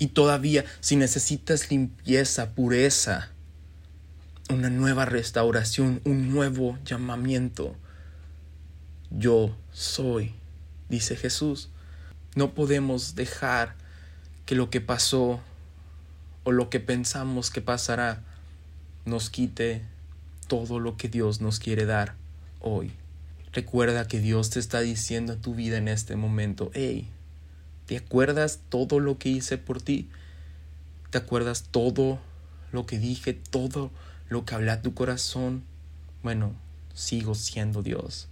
Y 0.00 0.08
todavía 0.08 0.64
si 0.80 0.96
necesitas 0.96 1.70
limpieza, 1.70 2.56
pureza, 2.56 3.30
una 4.50 4.70
nueva 4.70 5.04
restauración, 5.04 6.00
un 6.04 6.32
nuevo 6.32 6.78
llamamiento, 6.84 7.76
yo 9.10 9.54
soy, 9.72 10.34
dice 10.88 11.16
Jesús. 11.16 11.70
No 12.34 12.54
podemos 12.54 13.14
dejar 13.14 13.74
que 14.46 14.54
lo 14.54 14.70
que 14.70 14.80
pasó 14.80 15.40
o 16.44 16.52
lo 16.52 16.70
que 16.70 16.80
pensamos 16.80 17.50
que 17.50 17.60
pasará 17.60 18.22
nos 19.04 19.30
quite 19.30 19.82
todo 20.46 20.78
lo 20.80 20.96
que 20.96 21.08
Dios 21.08 21.40
nos 21.40 21.58
quiere 21.58 21.84
dar 21.84 22.14
hoy. 22.60 22.92
Recuerda 23.52 24.06
que 24.06 24.20
Dios 24.20 24.50
te 24.50 24.60
está 24.60 24.80
diciendo 24.80 25.34
a 25.34 25.36
tu 25.36 25.54
vida 25.54 25.78
en 25.78 25.88
este 25.88 26.16
momento, 26.16 26.70
hey, 26.74 27.08
¿te 27.86 27.96
acuerdas 27.96 28.60
todo 28.68 29.00
lo 29.00 29.18
que 29.18 29.30
hice 29.30 29.58
por 29.58 29.82
ti? 29.82 30.08
¿Te 31.10 31.18
acuerdas 31.18 31.64
todo 31.70 32.18
lo 32.72 32.86
que 32.86 32.98
dije, 32.98 33.32
todo 33.32 33.90
lo 34.28 34.44
que 34.44 34.54
hablé 34.54 34.70
a 34.70 34.82
tu 34.82 34.94
corazón? 34.94 35.64
Bueno, 36.22 36.52
sigo 36.94 37.34
siendo 37.34 37.82
Dios 37.82 38.28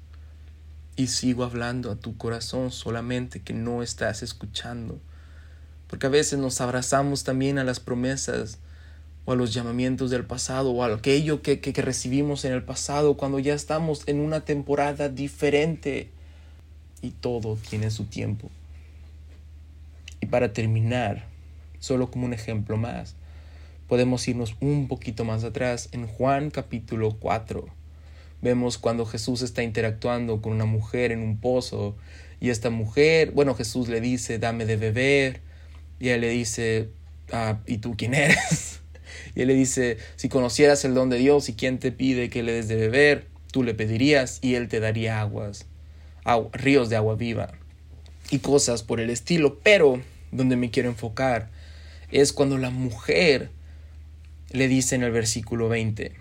y 0.96 1.08
sigo 1.08 1.44
hablando 1.44 1.90
a 1.90 1.96
tu 1.96 2.16
corazón 2.16 2.72
solamente 2.72 3.40
que 3.42 3.52
no 3.52 3.82
estás 3.82 4.22
escuchando. 4.22 4.98
Porque 5.86 6.06
a 6.06 6.10
veces 6.10 6.38
nos 6.38 6.60
abrazamos 6.60 7.22
también 7.22 7.58
a 7.58 7.64
las 7.64 7.80
promesas 7.80 8.58
o 9.24 9.32
a 9.32 9.36
los 9.36 9.52
llamamientos 9.52 10.10
del 10.10 10.24
pasado 10.24 10.70
o 10.72 10.82
a 10.82 10.92
aquello 10.92 11.42
que, 11.42 11.60
que, 11.60 11.72
que 11.72 11.82
recibimos 11.82 12.44
en 12.44 12.52
el 12.52 12.62
pasado 12.62 13.16
cuando 13.16 13.38
ya 13.38 13.54
estamos 13.54 14.02
en 14.06 14.20
una 14.20 14.40
temporada 14.40 15.08
diferente 15.08 16.10
y 17.02 17.10
todo 17.10 17.56
tiene 17.68 17.90
su 17.90 18.04
tiempo. 18.04 18.50
Y 20.20 20.26
para 20.26 20.52
terminar, 20.52 21.26
solo 21.78 22.10
como 22.10 22.26
un 22.26 22.32
ejemplo 22.32 22.76
más, 22.76 23.14
podemos 23.88 24.26
irnos 24.28 24.56
un 24.60 24.88
poquito 24.88 25.24
más 25.24 25.44
atrás 25.44 25.88
en 25.92 26.06
Juan 26.06 26.50
capítulo 26.50 27.16
4 27.18 27.66
Vemos 28.42 28.78
cuando 28.78 29.06
Jesús 29.06 29.42
está 29.42 29.62
interactuando 29.62 30.42
con 30.42 30.52
una 30.52 30.66
mujer 30.66 31.10
en 31.10 31.20
un 31.20 31.38
pozo 31.38 31.96
y 32.38 32.50
esta 32.50 32.70
mujer, 32.70 33.30
bueno, 33.30 33.54
Jesús 33.54 33.88
le 33.88 34.00
dice, 34.00 34.38
dame 34.38 34.66
de 34.66 34.76
beber, 34.76 35.40
y 35.98 36.10
él 36.10 36.20
le 36.20 36.28
dice, 36.28 36.90
ah, 37.32 37.60
¿y 37.66 37.78
tú 37.78 37.94
quién 37.96 38.14
eres? 38.14 38.80
y 39.34 39.40
él 39.40 39.48
le 39.48 39.54
dice, 39.54 39.96
si 40.16 40.28
conocieras 40.28 40.84
el 40.84 40.92
don 40.92 41.08
de 41.08 41.16
Dios 41.16 41.48
y 41.48 41.54
quién 41.54 41.78
te 41.78 41.92
pide 41.92 42.28
que 42.28 42.42
le 42.42 42.52
des 42.52 42.68
de 42.68 42.76
beber, 42.76 43.26
tú 43.50 43.62
le 43.62 43.72
pedirías 43.72 44.38
y 44.42 44.54
él 44.54 44.68
te 44.68 44.80
daría 44.80 45.20
aguas, 45.20 45.66
ríos 46.52 46.90
de 46.90 46.96
agua 46.96 47.14
viva 47.14 47.52
y 48.30 48.40
cosas 48.40 48.82
por 48.82 49.00
el 49.00 49.08
estilo. 49.08 49.60
Pero 49.60 50.02
donde 50.30 50.56
me 50.56 50.70
quiero 50.70 50.90
enfocar 50.90 51.48
es 52.10 52.34
cuando 52.34 52.58
la 52.58 52.70
mujer 52.70 53.50
le 54.56 54.68
dice 54.68 54.94
en 54.94 55.02
el 55.02 55.12
versículo 55.12 55.68
20, 55.68 56.12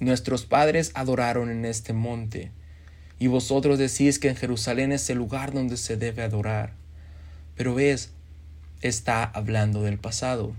Nuestros 0.00 0.44
padres 0.44 0.90
adoraron 0.94 1.50
en 1.50 1.64
este 1.64 1.92
monte, 1.92 2.50
y 3.20 3.28
vosotros 3.28 3.78
decís 3.78 4.18
que 4.18 4.28
en 4.28 4.36
Jerusalén 4.36 4.90
es 4.90 5.08
el 5.08 5.18
lugar 5.18 5.52
donde 5.52 5.76
se 5.76 5.96
debe 5.96 6.22
adorar. 6.22 6.72
Pero 7.54 7.74
ves, 7.74 8.10
está 8.82 9.22
hablando 9.22 9.82
del 9.82 9.98
pasado, 9.98 10.56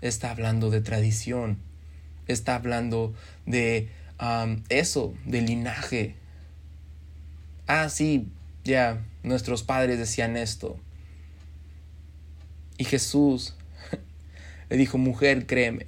está 0.00 0.30
hablando 0.30 0.70
de 0.70 0.80
tradición, 0.80 1.58
está 2.28 2.54
hablando 2.54 3.12
de 3.46 3.88
eso, 4.68 5.12
de 5.24 5.42
linaje. 5.42 6.14
Ah, 7.66 7.88
sí, 7.88 8.28
ya, 8.62 9.04
nuestros 9.24 9.64
padres 9.64 9.98
decían 9.98 10.36
esto. 10.36 10.78
Y 12.78 12.84
Jesús 12.84 13.56
le 14.70 14.76
dijo, 14.76 14.98
mujer, 14.98 15.46
créeme, 15.46 15.86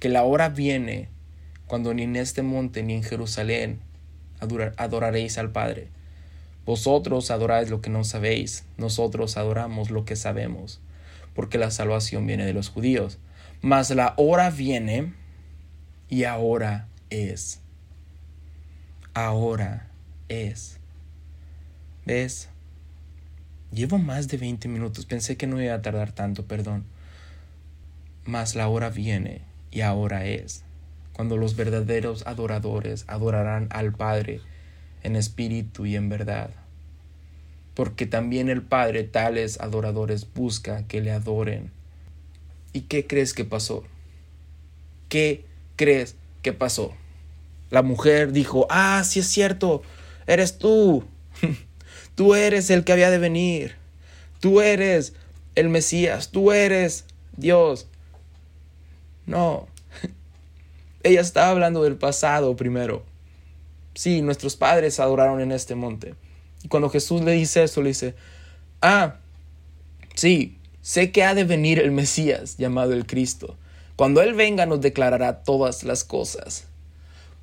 que 0.00 0.08
la 0.08 0.24
hora 0.24 0.48
viene 0.48 1.08
cuando 1.66 1.92
ni 1.94 2.02
en 2.02 2.16
este 2.16 2.42
monte 2.42 2.82
ni 2.82 2.94
en 2.94 3.02
Jerusalén 3.02 3.80
adoraréis 4.76 5.38
al 5.38 5.52
Padre. 5.52 5.88
Vosotros 6.64 7.30
adoráis 7.30 7.68
lo 7.68 7.82
que 7.82 7.90
no 7.90 8.02
sabéis, 8.02 8.64
nosotros 8.78 9.36
adoramos 9.36 9.90
lo 9.90 10.06
que 10.06 10.16
sabemos, 10.16 10.80
porque 11.34 11.58
la 11.58 11.70
salvación 11.70 12.26
viene 12.26 12.46
de 12.46 12.54
los 12.54 12.70
judíos. 12.70 13.18
Mas 13.60 13.90
la 13.90 14.14
hora 14.16 14.50
viene 14.50 15.12
y 16.08 16.24
ahora 16.24 16.88
es. 17.10 17.60
Ahora 19.12 19.90
es. 20.28 20.78
¿Ves? 22.06 22.48
Llevo 23.70 23.98
más 23.98 24.28
de 24.28 24.38
20 24.38 24.68
minutos, 24.68 25.04
pensé 25.04 25.36
que 25.36 25.46
no 25.46 25.60
iba 25.60 25.74
a 25.74 25.82
tardar 25.82 26.12
tanto, 26.12 26.46
perdón. 26.46 26.84
Mas 28.24 28.54
la 28.54 28.68
hora 28.68 28.90
viene 28.90 29.42
y 29.70 29.82
ahora 29.82 30.24
es 30.26 30.64
cuando 31.14 31.36
los 31.36 31.56
verdaderos 31.56 32.26
adoradores 32.26 33.04
adorarán 33.06 33.68
al 33.70 33.92
Padre 33.92 34.40
en 35.02 35.14
espíritu 35.16 35.86
y 35.86 35.94
en 35.94 36.08
verdad. 36.08 36.50
Porque 37.74 38.06
también 38.06 38.48
el 38.48 38.62
Padre 38.62 39.04
tales 39.04 39.60
adoradores 39.60 40.26
busca 40.34 40.86
que 40.86 41.00
le 41.00 41.12
adoren. 41.12 41.70
¿Y 42.72 42.82
qué 42.82 43.06
crees 43.06 43.32
que 43.32 43.44
pasó? 43.44 43.84
¿Qué 45.08 45.44
crees 45.76 46.16
que 46.42 46.52
pasó? 46.52 46.94
La 47.70 47.82
mujer 47.82 48.32
dijo, 48.32 48.66
ah, 48.70 49.02
sí 49.04 49.20
es 49.20 49.26
cierto, 49.28 49.82
eres 50.26 50.58
tú. 50.58 51.04
tú 52.14 52.34
eres 52.34 52.70
el 52.70 52.84
que 52.84 52.92
había 52.92 53.10
de 53.10 53.18
venir. 53.18 53.76
Tú 54.40 54.60
eres 54.60 55.14
el 55.54 55.68
Mesías. 55.68 56.30
Tú 56.30 56.52
eres 56.52 57.04
Dios. 57.36 57.86
No, 59.26 59.66
ella 61.02 61.20
estaba 61.20 61.50
hablando 61.50 61.82
del 61.82 61.96
pasado 61.96 62.56
primero. 62.56 63.04
Sí, 63.94 64.22
nuestros 64.22 64.56
padres 64.56 65.00
adoraron 65.00 65.40
en 65.40 65.52
este 65.52 65.74
monte. 65.74 66.14
Y 66.62 66.68
cuando 66.68 66.90
Jesús 66.90 67.22
le 67.22 67.32
dice 67.32 67.62
eso, 67.62 67.82
le 67.82 67.88
dice, 67.90 68.14
ah, 68.82 69.16
sí, 70.14 70.58
sé 70.82 71.12
que 71.12 71.22
ha 71.24 71.34
de 71.34 71.44
venir 71.44 71.78
el 71.78 71.92
Mesías 71.92 72.56
llamado 72.56 72.92
el 72.92 73.06
Cristo. 73.06 73.56
Cuando 73.96 74.22
Él 74.22 74.34
venga 74.34 74.66
nos 74.66 74.80
declarará 74.80 75.44
todas 75.44 75.84
las 75.84 76.04
cosas. 76.04 76.66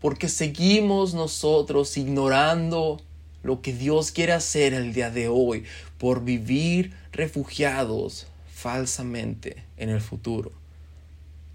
porque 0.01 0.29
seguimos 0.29 1.13
nosotros 1.13 1.95
ignorando 1.95 2.99
lo 3.43 3.61
que 3.61 3.71
Dios 3.71 4.11
quiere 4.11 4.33
hacer 4.33 4.73
el 4.73 4.93
día 4.93 5.11
de 5.11 5.27
hoy 5.27 5.63
por 5.99 6.23
vivir 6.23 6.93
refugiados 7.11 8.25
falsamente 8.51 9.63
en 9.77 9.89
el 9.89 10.01
futuro. 10.01 10.51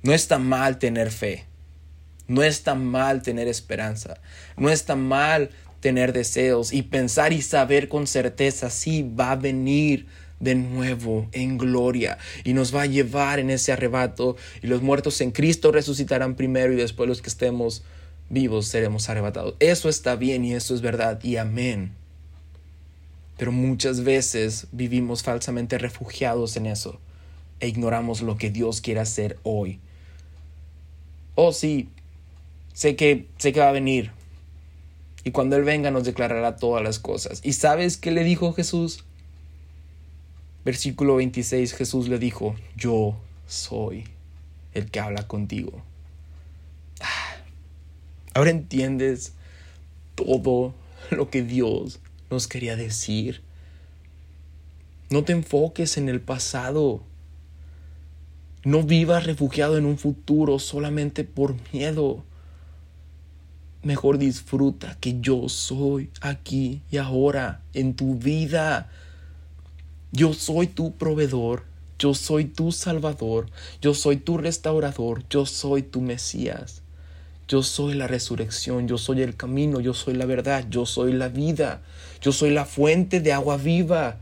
No 0.06 0.12
está 0.14 0.38
mal 0.38 0.78
tener 0.78 1.10
fe. 1.10 1.46
No 2.28 2.44
está 2.44 2.76
mal 2.76 3.22
tener 3.22 3.48
esperanza. 3.48 4.20
No 4.56 4.70
está 4.70 4.94
mal 4.94 5.50
tener 5.80 6.12
deseos 6.12 6.72
y 6.72 6.82
pensar 6.82 7.32
y 7.32 7.42
saber 7.42 7.88
con 7.88 8.06
certeza 8.06 8.70
si 8.70 9.02
va 9.02 9.32
a 9.32 9.36
venir 9.36 10.06
de 10.38 10.54
nuevo 10.54 11.28
en 11.32 11.58
gloria 11.58 12.18
y 12.44 12.52
nos 12.52 12.72
va 12.72 12.82
a 12.82 12.86
llevar 12.86 13.40
en 13.40 13.50
ese 13.50 13.72
arrebato 13.72 14.36
y 14.62 14.68
los 14.68 14.80
muertos 14.80 15.20
en 15.22 15.32
Cristo 15.32 15.72
resucitarán 15.72 16.36
primero 16.36 16.72
y 16.72 16.76
después 16.76 17.08
los 17.08 17.20
que 17.20 17.28
estemos 17.28 17.82
vivos 18.30 18.68
seremos 18.68 19.08
arrebatados. 19.08 19.56
Eso 19.58 19.88
está 19.88 20.14
bien 20.14 20.44
y 20.44 20.54
eso 20.54 20.72
es 20.76 20.82
verdad 20.82 21.18
y 21.24 21.36
amén. 21.36 21.90
Pero 23.38 23.50
muchas 23.50 24.04
veces 24.04 24.68
vivimos 24.70 25.24
falsamente 25.24 25.78
refugiados 25.78 26.56
en 26.56 26.66
eso 26.66 27.00
e 27.58 27.66
ignoramos 27.66 28.22
lo 28.22 28.36
que 28.36 28.50
Dios 28.50 28.80
quiere 28.80 29.00
hacer 29.00 29.40
hoy. 29.42 29.80
Oh 31.36 31.52
sí, 31.52 31.90
sé 32.72 32.96
que 32.96 33.28
sé 33.36 33.52
que 33.52 33.60
va 33.60 33.68
a 33.68 33.72
venir. 33.72 34.10
Y 35.22 35.30
cuando 35.30 35.56
él 35.56 35.64
venga 35.64 35.90
nos 35.90 36.04
declarará 36.04 36.56
todas 36.56 36.82
las 36.82 36.98
cosas. 36.98 37.40
¿Y 37.44 37.52
sabes 37.52 37.96
qué 37.96 38.10
le 38.10 38.24
dijo 38.24 38.52
Jesús? 38.52 39.04
Versículo 40.64 41.16
26, 41.16 41.74
Jesús 41.74 42.08
le 42.08 42.18
dijo, 42.18 42.56
yo 42.74 43.16
soy 43.46 44.04
el 44.72 44.90
que 44.90 44.98
habla 44.98 45.28
contigo. 45.28 45.82
Ah, 47.00 47.36
ahora 48.34 48.50
entiendes 48.50 49.34
todo 50.14 50.74
lo 51.10 51.30
que 51.30 51.42
Dios 51.42 52.00
nos 52.30 52.48
quería 52.48 52.76
decir. 52.76 53.42
No 55.10 55.22
te 55.22 55.32
enfoques 55.32 55.98
en 55.98 56.08
el 56.08 56.20
pasado. 56.20 57.02
No 58.66 58.82
vivas 58.82 59.26
refugiado 59.26 59.78
en 59.78 59.86
un 59.86 59.96
futuro 59.96 60.58
solamente 60.58 61.22
por 61.22 61.54
miedo. 61.72 62.24
Mejor 63.84 64.18
disfruta 64.18 64.96
que 64.98 65.20
yo 65.20 65.48
soy 65.48 66.10
aquí 66.20 66.82
y 66.90 66.96
ahora 66.96 67.62
en 67.74 67.94
tu 67.94 68.16
vida. 68.16 68.90
Yo 70.10 70.34
soy 70.34 70.66
tu 70.66 70.96
proveedor, 70.96 71.62
yo 71.96 72.12
soy 72.12 72.46
tu 72.46 72.72
salvador, 72.72 73.46
yo 73.80 73.94
soy 73.94 74.16
tu 74.16 74.36
restaurador, 74.36 75.22
yo 75.30 75.46
soy 75.46 75.82
tu 75.82 76.00
Mesías. 76.00 76.82
Yo 77.46 77.62
soy 77.62 77.94
la 77.94 78.08
resurrección, 78.08 78.88
yo 78.88 78.98
soy 78.98 79.22
el 79.22 79.36
camino, 79.36 79.78
yo 79.78 79.94
soy 79.94 80.14
la 80.14 80.26
verdad, 80.26 80.66
yo 80.68 80.86
soy 80.86 81.12
la 81.12 81.28
vida, 81.28 81.82
yo 82.20 82.32
soy 82.32 82.50
la 82.50 82.64
fuente 82.64 83.20
de 83.20 83.32
agua 83.32 83.58
viva. 83.58 84.16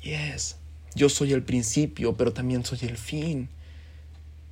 Yes, 0.00 0.56
yo 0.94 1.08
soy 1.08 1.32
el 1.32 1.42
principio, 1.42 2.16
pero 2.16 2.32
también 2.32 2.64
soy 2.64 2.78
el 2.82 2.96
fin. 2.96 3.48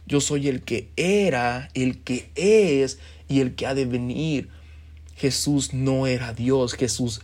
Yo 0.07 0.21
soy 0.21 0.49
el 0.49 0.63
que 0.63 0.91
era, 0.97 1.71
el 1.75 2.03
que 2.03 2.31
es 2.35 2.99
y 3.29 3.41
el 3.41 3.55
que 3.55 3.67
ha 3.67 3.75
de 3.75 3.87
venir. 3.87 4.49
Jesús 5.17 5.73
no 5.73 6.07
era 6.07 6.33
Dios, 6.33 6.75
Jesús 6.75 7.21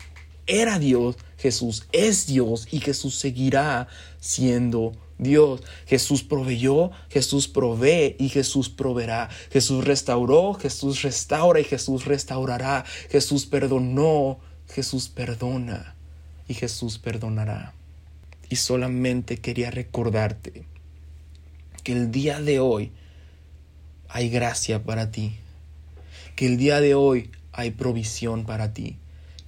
era 0.46 0.78
Dios, 0.78 1.16
Jesús 1.36 1.86
es 1.92 2.26
Dios 2.26 2.68
y 2.70 2.80
Jesús 2.80 3.16
seguirá 3.16 3.88
siendo 4.20 4.92
Dios. 5.18 5.62
Jesús 5.86 6.22
proveyó, 6.22 6.92
Jesús 7.10 7.48
provee 7.48 8.16
y 8.18 8.28
Jesús 8.28 8.68
proveerá. 8.68 9.28
Jesús 9.50 9.84
restauró, 9.84 10.54
Jesús 10.54 11.02
restaura 11.02 11.60
y 11.60 11.64
Jesús 11.64 12.04
restaurará. 12.04 12.84
Jesús 13.10 13.46
perdonó, 13.46 14.38
Jesús 14.68 15.08
perdona 15.08 15.96
y 16.46 16.54
Jesús 16.54 16.98
perdonará. 16.98 17.77
Y 18.48 18.56
solamente 18.56 19.38
quería 19.38 19.70
recordarte 19.70 20.64
que 21.84 21.92
el 21.92 22.10
día 22.10 22.40
de 22.40 22.60
hoy 22.60 22.92
hay 24.08 24.30
gracia 24.30 24.82
para 24.82 25.10
ti, 25.10 25.36
que 26.36 26.46
el 26.46 26.56
día 26.56 26.80
de 26.80 26.94
hoy 26.94 27.30
hay 27.52 27.70
provisión 27.70 28.46
para 28.46 28.72
ti 28.72 28.96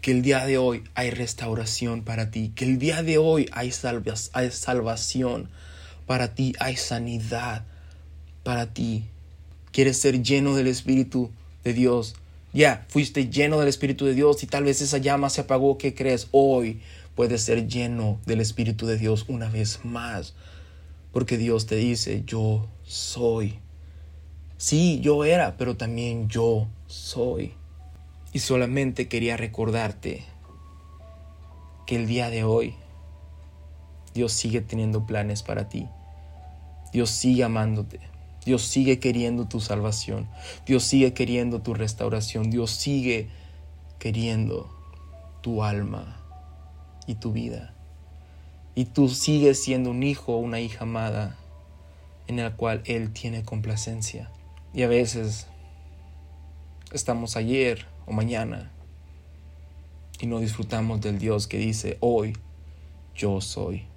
que 0.01 0.13
el 0.13 0.23
día 0.23 0.47
de 0.47 0.59
hoy 0.59 0.85
hay 0.95 1.11
restauración 1.11 2.03
para 2.03 2.31
ti, 2.31 2.53
que 2.55 2.65
el 2.65 2.79
día 2.79 3.03
de 3.03 3.19
hoy 3.19 3.49
hay, 3.53 3.73
hay 4.33 4.51
salvación 4.51 5.51
para 6.07 6.35
ti, 6.35 6.55
hay 6.59 6.77
sanidad 6.77 7.65
para 8.43 8.73
ti. 8.73 9.05
¿Quieres 9.73 9.99
ser 9.99 10.23
lleno 10.23 10.55
del 10.55 10.67
Espíritu 10.67 11.31
de 11.65 11.75
Dios? 11.75 12.15
Ya, 12.53 12.87
fuiste 12.89 13.29
lleno 13.29 13.61
del 13.61 13.69
Espíritu 13.69 14.07
de 14.07 14.15
Dios 14.15 14.43
y 14.43 14.47
tal 14.47 14.65
vez 14.65 14.81
esa 14.81 14.99
llama 14.99 15.31
se 15.31 15.43
apagó. 15.43 15.77
¿Qué 15.79 15.95
crees? 15.95 16.29
Hoy 16.33 16.81
puedes 17.21 17.43
ser 17.43 17.69
lleno 17.69 18.19
del 18.25 18.41
Espíritu 18.41 18.87
de 18.87 18.97
Dios 18.97 19.27
una 19.29 19.51
vez 19.51 19.85
más. 19.85 20.33
Porque 21.13 21.37
Dios 21.37 21.67
te 21.67 21.77
dice, 21.77 22.23
yo 22.25 22.67
soy. 22.83 23.59
Sí, 24.57 25.01
yo 25.03 25.27
era, 25.27 25.59
pero 25.59 25.77
también 25.77 26.31
yo 26.31 26.67
soy. 26.87 27.53
Y 28.33 28.39
solamente 28.39 29.07
quería 29.07 29.37
recordarte 29.37 30.25
que 31.87 31.97
el 31.97 32.07
día 32.07 32.31
de 32.31 32.43
hoy 32.43 32.75
Dios 34.15 34.33
sigue 34.33 34.63
teniendo 34.63 35.05
planes 35.05 35.43
para 35.43 35.69
ti. 35.69 35.89
Dios 36.91 37.11
sigue 37.11 37.45
amándote. 37.45 38.01
Dios 38.47 38.63
sigue 38.63 38.99
queriendo 38.99 39.47
tu 39.47 39.61
salvación. 39.61 40.27
Dios 40.65 40.85
sigue 40.85 41.13
queriendo 41.13 41.61
tu 41.61 41.75
restauración. 41.75 42.49
Dios 42.49 42.71
sigue 42.71 43.29
queriendo 43.99 44.75
tu 45.43 45.63
alma 45.63 46.20
y 47.07 47.15
tu 47.15 47.33
vida. 47.33 47.75
Y 48.75 48.87
tú 48.87 49.09
sigues 49.09 49.63
siendo 49.63 49.91
un 49.91 50.03
hijo 50.03 50.35
o 50.35 50.39
una 50.39 50.61
hija 50.61 50.85
amada 50.85 51.37
en 52.27 52.39
el 52.39 52.53
cual 52.53 52.83
Él 52.87 53.13
tiene 53.13 53.45
complacencia. 53.45 54.31
Y 54.73 54.83
a 54.83 54.89
veces 54.89 55.49
estamos 56.93 57.37
ayer 57.37 57.87
o 58.07 58.13
mañana 58.13 58.71
y 60.21 60.27
no 60.27 60.39
disfrutamos 60.39 61.01
del 61.01 61.19
Dios 61.19 61.47
que 61.47 61.59
dice 61.59 61.97
hoy 62.01 62.37
yo 63.15 63.41
soy. 63.41 63.90